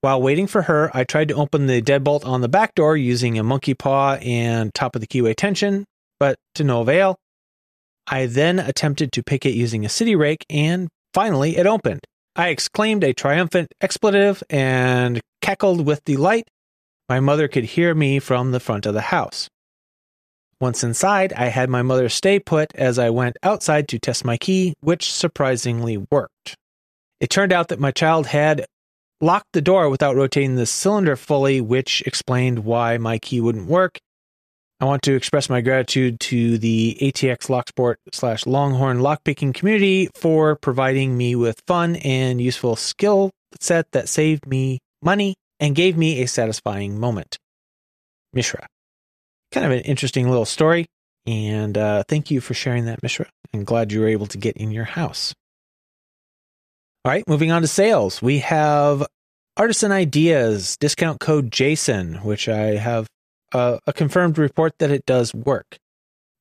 While 0.00 0.20
waiting 0.20 0.46
for 0.46 0.62
her, 0.62 0.90
I 0.94 1.04
tried 1.04 1.28
to 1.28 1.34
open 1.34 1.66
the 1.66 1.80
deadbolt 1.80 2.26
on 2.26 2.40
the 2.40 2.48
back 2.48 2.74
door 2.74 2.96
using 2.96 3.38
a 3.38 3.44
monkey 3.44 3.74
paw 3.74 4.14
and 4.14 4.74
top 4.74 4.94
of 4.94 5.00
the 5.00 5.06
keyway 5.06 5.36
tension, 5.36 5.84
but 6.18 6.36
to 6.56 6.64
no 6.64 6.80
avail. 6.80 7.16
I 8.06 8.26
then 8.26 8.58
attempted 8.58 9.12
to 9.12 9.22
pick 9.22 9.46
it 9.46 9.54
using 9.54 9.84
a 9.84 9.90
city 9.90 10.16
rake, 10.16 10.44
and 10.50 10.88
finally 11.14 11.56
it 11.56 11.66
opened. 11.66 12.00
I 12.36 12.48
exclaimed 12.48 13.04
a 13.04 13.12
triumphant 13.12 13.72
expletive 13.80 14.42
and 14.48 15.20
cackled 15.40 15.84
with 15.86 16.04
delight. 16.04 16.48
My 17.08 17.20
mother 17.20 17.48
could 17.48 17.64
hear 17.64 17.94
me 17.94 18.18
from 18.18 18.52
the 18.52 18.60
front 18.60 18.86
of 18.86 18.94
the 18.94 19.00
house. 19.00 19.48
Once 20.60 20.84
inside, 20.84 21.32
I 21.32 21.46
had 21.46 21.70
my 21.70 21.82
mother 21.82 22.08
stay 22.08 22.38
put 22.38 22.70
as 22.74 22.98
I 22.98 23.10
went 23.10 23.36
outside 23.42 23.88
to 23.88 23.98
test 23.98 24.24
my 24.24 24.36
key, 24.36 24.74
which 24.80 25.10
surprisingly 25.10 25.96
worked. 26.10 26.54
It 27.18 27.30
turned 27.30 27.52
out 27.52 27.68
that 27.68 27.80
my 27.80 27.90
child 27.90 28.26
had 28.26 28.66
locked 29.20 29.52
the 29.52 29.62
door 29.62 29.88
without 29.88 30.16
rotating 30.16 30.56
the 30.56 30.66
cylinder 30.66 31.16
fully, 31.16 31.60
which 31.60 32.02
explained 32.06 32.60
why 32.60 32.98
my 32.98 33.18
key 33.18 33.40
wouldn't 33.40 33.66
work. 33.66 33.98
I 34.80 34.86
want 34.86 35.02
to 35.02 35.14
express 35.14 35.50
my 35.50 35.60
gratitude 35.60 36.20
to 36.20 36.56
the 36.56 36.96
ATX 37.00 37.48
Locksport 37.48 37.96
slash 38.12 38.46
Longhorn 38.46 38.98
lockpicking 38.98 39.52
community 39.52 40.08
for 40.14 40.56
providing 40.56 41.16
me 41.16 41.36
with 41.36 41.60
fun 41.66 41.96
and 41.96 42.40
useful 42.40 42.76
skill 42.76 43.30
set 43.60 43.90
that 43.92 44.08
saved 44.08 44.46
me 44.46 44.78
money 45.02 45.34
and 45.58 45.74
gave 45.74 45.96
me 45.98 46.22
a 46.22 46.26
satisfying 46.26 46.98
moment. 46.98 47.36
Mishra 48.32 48.66
kind 49.50 49.66
of 49.66 49.72
an 49.72 49.80
interesting 49.80 50.28
little 50.28 50.44
story. 50.44 50.86
And 51.26 51.76
uh, 51.76 52.04
thank 52.08 52.30
you 52.30 52.40
for 52.40 52.54
sharing 52.54 52.86
that, 52.86 53.02
Mishra. 53.02 53.26
I'm 53.52 53.64
glad 53.64 53.92
you 53.92 54.00
were 54.00 54.08
able 54.08 54.26
to 54.28 54.38
get 54.38 54.56
in 54.56 54.70
your 54.70 54.84
house. 54.84 55.34
All 57.04 57.12
right, 57.12 57.26
moving 57.26 57.50
on 57.50 57.62
to 57.62 57.68
sales. 57.68 58.22
We 58.22 58.40
have 58.40 59.06
Artisan 59.56 59.92
Ideas 59.92 60.76
discount 60.78 61.20
code 61.20 61.50
Jason, 61.50 62.16
which 62.16 62.48
I 62.48 62.76
have 62.76 63.06
a, 63.52 63.78
a 63.86 63.92
confirmed 63.92 64.38
report 64.38 64.78
that 64.78 64.90
it 64.90 65.06
does 65.06 65.34
work. 65.34 65.78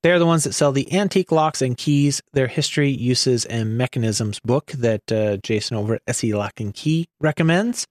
They're 0.01 0.19
the 0.19 0.25
ones 0.25 0.45
that 0.45 0.53
sell 0.53 0.71
the 0.71 0.93
antique 0.93 1.31
locks 1.31 1.61
and 1.61 1.77
keys, 1.77 2.21
their 2.31 2.47
history, 2.47 2.89
uses, 2.89 3.45
and 3.45 3.77
mechanisms 3.77 4.39
book 4.39 4.67
that 4.71 5.11
uh, 5.11 5.37
Jason 5.37 5.75
over 5.75 5.95
at 5.95 6.01
SE 6.07 6.33
Lock 6.33 6.59
and 6.61 6.73
Key 6.73 7.07
recommends. 7.19 7.85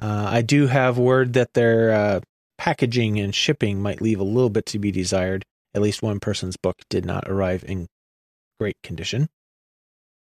Uh, 0.00 0.28
I 0.30 0.42
do 0.42 0.66
have 0.66 0.98
word 0.98 1.34
that 1.34 1.54
their 1.54 1.92
uh, 1.92 2.20
packaging 2.56 3.20
and 3.20 3.34
shipping 3.34 3.80
might 3.80 4.00
leave 4.00 4.18
a 4.18 4.24
little 4.24 4.50
bit 4.50 4.66
to 4.66 4.78
be 4.80 4.90
desired. 4.90 5.44
At 5.74 5.82
least 5.82 6.02
one 6.02 6.18
person's 6.18 6.56
book 6.56 6.76
did 6.90 7.04
not 7.04 7.28
arrive 7.28 7.64
in 7.66 7.86
great 8.58 8.76
condition. 8.82 9.28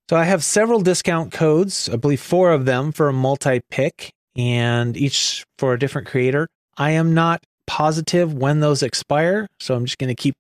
So 0.09 0.17
I 0.17 0.25
have 0.25 0.43
several 0.45 0.81
discount 0.81 1.33
codes, 1.33 1.89
I 1.89 1.97
believe 1.97 2.21
four 2.21 2.53
of 2.53 2.65
them 2.65 2.93
for 2.93 3.09
a 3.09 3.13
multi 3.13 3.61
pick, 3.71 4.13
and 4.37 4.97
each 4.97 5.45
for 5.59 5.73
a 5.73 5.79
different 5.79 6.09
creator. 6.09 6.49
I 6.77 6.93
am 6.93 7.15
not 7.15 7.43
positive 7.71 8.35
when 8.35 8.59
those 8.59 8.83
expire, 8.83 9.47
so 9.61 9.77
I'm 9.77 9.85
just 9.85 9.99
going 9.99 10.09
to 10.09 10.21
keep 10.21 10.35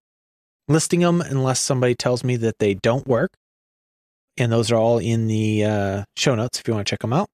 listing 0.66 0.98
them 0.98 1.20
unless 1.20 1.60
somebody 1.60 1.94
tells 1.94 2.24
me 2.24 2.34
that 2.34 2.58
they 2.58 2.74
don't 2.74 3.06
work. 3.06 3.30
And 4.36 4.50
those 4.50 4.72
are 4.72 4.76
all 4.76 4.98
in 4.98 5.28
the 5.28 5.64
uh, 5.64 6.04
show 6.16 6.34
notes 6.34 6.58
if 6.58 6.66
you 6.66 6.74
want 6.74 6.88
to 6.88 6.90
check 6.90 6.98
them 6.98 7.12
out. 7.12 7.28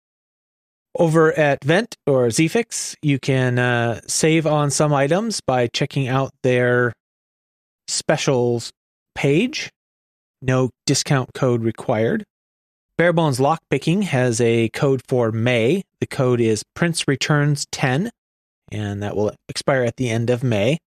Over 0.98 1.32
at 1.32 1.64
Vent 1.64 1.96
or 2.06 2.26
Zfix, 2.26 2.94
you 3.00 3.18
can 3.18 3.58
uh, 3.58 4.02
save 4.06 4.46
on 4.46 4.70
some 4.70 4.92
items 4.92 5.40
by 5.40 5.66
checking 5.68 6.08
out 6.08 6.30
their 6.42 6.92
specials 7.88 8.72
page. 9.14 9.70
No 10.42 10.68
discount 10.84 11.32
code 11.32 11.62
required. 11.62 12.22
Barebones 12.98 13.40
Lockpicking 13.40 14.02
has 14.04 14.42
a 14.42 14.68
code 14.70 15.00
for 15.08 15.32
May. 15.32 15.84
The 16.00 16.06
code 16.06 16.42
is 16.42 16.64
Prince 16.74 17.08
Returns 17.08 17.64
10, 17.72 18.10
and 18.70 19.02
that 19.02 19.16
will 19.16 19.32
expire 19.48 19.82
at 19.84 19.96
the 19.96 20.10
end 20.10 20.30
of 20.30 20.42
May. 20.42 20.78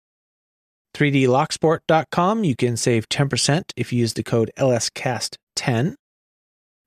3dlocksport.com, 0.95 2.43
you 2.43 2.55
can 2.55 2.75
save 2.75 3.07
10% 3.09 3.63
if 3.75 3.93
you 3.93 3.99
use 3.99 4.13
the 4.13 4.23
code 4.23 4.51
LSCAST10. 4.57 5.95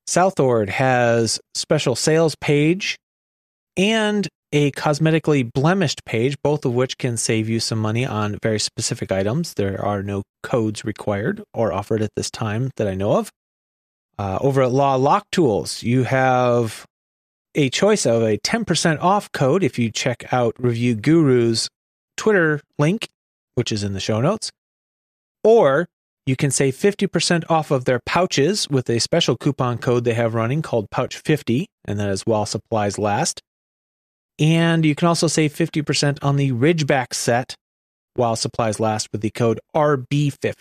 Southord 0.06 0.68
has 0.70 1.40
special 1.54 1.94
sales 1.94 2.34
page 2.40 2.96
and 3.76 4.28
a 4.52 4.70
cosmetically 4.72 5.50
blemished 5.50 6.04
page, 6.04 6.36
both 6.42 6.64
of 6.64 6.74
which 6.74 6.98
can 6.98 7.16
save 7.16 7.48
you 7.48 7.58
some 7.58 7.78
money 7.78 8.04
on 8.04 8.38
very 8.42 8.60
specific 8.60 9.10
items. 9.10 9.54
There 9.54 9.82
are 9.82 10.02
no 10.02 10.22
codes 10.42 10.84
required 10.84 11.42
or 11.54 11.72
offered 11.72 12.02
at 12.02 12.10
this 12.16 12.30
time 12.30 12.70
that 12.76 12.86
I 12.86 12.94
know 12.94 13.16
of. 13.16 13.30
Uh, 14.18 14.38
over 14.42 14.62
at 14.62 14.72
Law 14.72 14.96
Lock 14.96 15.24
Tools, 15.32 15.82
you 15.82 16.04
have 16.04 16.84
a 17.54 17.68
choice 17.70 18.06
of 18.06 18.22
a 18.22 18.38
10% 18.38 19.00
off 19.00 19.30
code 19.32 19.62
if 19.62 19.78
you 19.78 19.90
check 19.90 20.32
out 20.32 20.54
Review 20.58 20.94
Guru's 20.94 21.68
Twitter 22.16 22.60
link, 22.78 23.08
which 23.54 23.72
is 23.72 23.84
in 23.84 23.92
the 23.92 24.00
show 24.00 24.20
notes, 24.20 24.50
or 25.44 25.88
you 26.24 26.36
can 26.36 26.50
save 26.50 26.76
50% 26.76 27.44
off 27.50 27.70
of 27.70 27.84
their 27.84 28.00
pouches 28.06 28.68
with 28.68 28.88
a 28.88 29.00
special 29.00 29.36
coupon 29.36 29.78
code 29.78 30.04
they 30.04 30.14
have 30.14 30.34
running 30.34 30.62
called 30.62 30.88
Pouch50, 30.90 31.66
and 31.84 31.98
that 31.98 32.08
is 32.08 32.22
while 32.22 32.46
supplies 32.46 32.98
last. 32.98 33.42
And 34.38 34.84
you 34.84 34.94
can 34.94 35.08
also 35.08 35.26
save 35.26 35.52
50% 35.52 36.18
on 36.22 36.36
the 36.36 36.52
Ridgeback 36.52 37.12
set 37.12 37.54
while 38.14 38.36
supplies 38.36 38.78
last 38.78 39.08
with 39.12 39.20
the 39.20 39.30
code 39.30 39.60
RB50. 39.74 40.54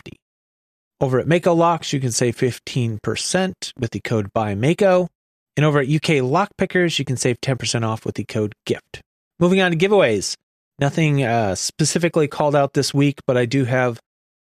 Over 1.00 1.18
at 1.18 1.26
Mako 1.26 1.54
Locks, 1.54 1.92
you 1.92 2.00
can 2.00 2.12
save 2.12 2.36
15% 2.36 3.72
with 3.78 3.90
the 3.90 4.00
code 4.00 4.32
BuyMako. 4.32 5.08
And 5.56 5.66
over 5.66 5.80
at 5.80 5.88
UK 5.88 6.22
Lockpickers, 6.22 6.98
you 6.98 7.04
can 7.04 7.16
save 7.16 7.40
10% 7.40 7.86
off 7.86 8.04
with 8.04 8.14
the 8.14 8.24
code 8.24 8.54
GIFT. 8.66 9.02
Moving 9.38 9.60
on 9.60 9.72
to 9.72 9.76
giveaways. 9.76 10.36
Nothing 10.78 11.22
uh, 11.22 11.54
specifically 11.54 12.28
called 12.28 12.56
out 12.56 12.72
this 12.72 12.94
week, 12.94 13.20
but 13.26 13.36
I 13.36 13.44
do 13.44 13.64
have 13.64 14.00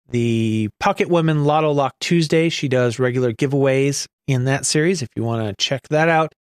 the 0.08 0.68
Pocket 0.80 1.08
Women 1.08 1.44
Lotto 1.44 1.70
Lock 1.72 1.94
Tuesday. 2.00 2.48
She 2.48 2.68
does 2.68 2.98
regular 2.98 3.32
giveaways 3.32 4.06
in 4.26 4.44
that 4.44 4.66
series 4.66 5.02
if 5.02 5.08
you 5.16 5.22
want 5.22 5.46
to 5.46 5.64
check 5.64 5.82
that 5.88 6.08
out. 6.08 6.32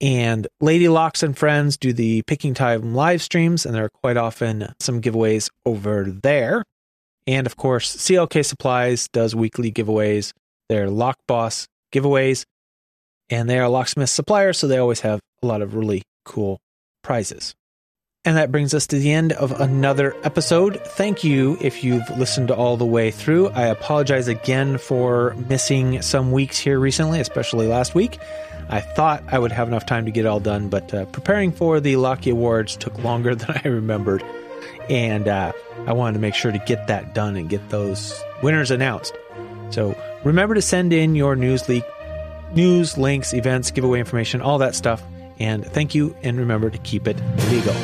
And 0.00 0.48
Lady 0.60 0.88
Locks 0.88 1.22
and 1.22 1.38
Friends 1.38 1.76
do 1.76 1.92
the 1.92 2.22
Picking 2.26 2.54
Time 2.54 2.92
live 2.92 3.22
streams, 3.22 3.64
and 3.64 3.74
there 3.74 3.84
are 3.84 3.90
quite 4.02 4.16
often 4.16 4.72
some 4.80 5.00
giveaways 5.00 5.48
over 5.64 6.10
there. 6.10 6.64
And 7.28 7.46
of 7.46 7.56
course, 7.56 7.96
CLK 7.96 8.44
Supplies 8.44 9.08
does 9.12 9.34
weekly 9.34 9.70
giveaways. 9.70 10.32
They're 10.68 10.90
Lock 10.90 11.18
Boss 11.28 11.68
giveaways, 11.94 12.44
and 13.32 13.48
they 13.48 13.58
are 13.58 13.68
locksmith 13.68 14.10
suppliers, 14.10 14.58
so 14.58 14.68
they 14.68 14.76
always 14.76 15.00
have 15.00 15.18
a 15.42 15.46
lot 15.46 15.62
of 15.62 15.74
really 15.74 16.02
cool 16.26 16.60
prizes. 17.02 17.54
And 18.26 18.36
that 18.36 18.52
brings 18.52 18.74
us 18.74 18.86
to 18.88 18.98
the 18.98 19.10
end 19.10 19.32
of 19.32 19.58
another 19.58 20.14
episode. 20.22 20.80
Thank 20.84 21.24
you 21.24 21.56
if 21.60 21.82
you've 21.82 22.08
listened 22.10 22.50
all 22.50 22.76
the 22.76 22.86
way 22.86 23.10
through. 23.10 23.48
I 23.48 23.62
apologize 23.62 24.28
again 24.28 24.76
for 24.76 25.34
missing 25.48 26.02
some 26.02 26.30
weeks 26.30 26.58
here 26.58 26.78
recently, 26.78 27.20
especially 27.20 27.66
last 27.66 27.94
week. 27.94 28.18
I 28.68 28.80
thought 28.80 29.24
I 29.26 29.38
would 29.38 29.50
have 29.50 29.66
enough 29.66 29.86
time 29.86 30.04
to 30.04 30.12
get 30.12 30.26
it 30.26 30.28
all 30.28 30.38
done, 30.38 30.68
but 30.68 30.92
uh, 30.92 31.06
preparing 31.06 31.52
for 31.52 31.80
the 31.80 31.96
Locky 31.96 32.30
Awards 32.30 32.76
took 32.76 33.02
longer 33.02 33.34
than 33.34 33.60
I 33.64 33.66
remembered. 33.66 34.22
And 34.90 35.26
uh, 35.26 35.52
I 35.86 35.94
wanted 35.94 36.14
to 36.14 36.20
make 36.20 36.34
sure 36.34 36.52
to 36.52 36.58
get 36.58 36.86
that 36.88 37.14
done 37.14 37.36
and 37.36 37.48
get 37.48 37.70
those 37.70 38.22
winners 38.42 38.70
announced. 38.70 39.16
So 39.70 39.96
remember 40.22 40.54
to 40.54 40.62
send 40.62 40.92
in 40.92 41.14
your 41.14 41.34
news 41.34 41.66
leak, 41.68 41.84
news, 42.54 42.98
links, 42.98 43.32
events, 43.32 43.70
giveaway 43.70 43.98
information, 43.98 44.40
all 44.40 44.58
that 44.58 44.74
stuff. 44.74 45.02
And 45.38 45.64
thank 45.64 45.94
you, 45.94 46.14
and 46.22 46.38
remember 46.38 46.70
to 46.70 46.78
keep 46.78 47.08
it 47.08 47.16
legal. 47.50 47.74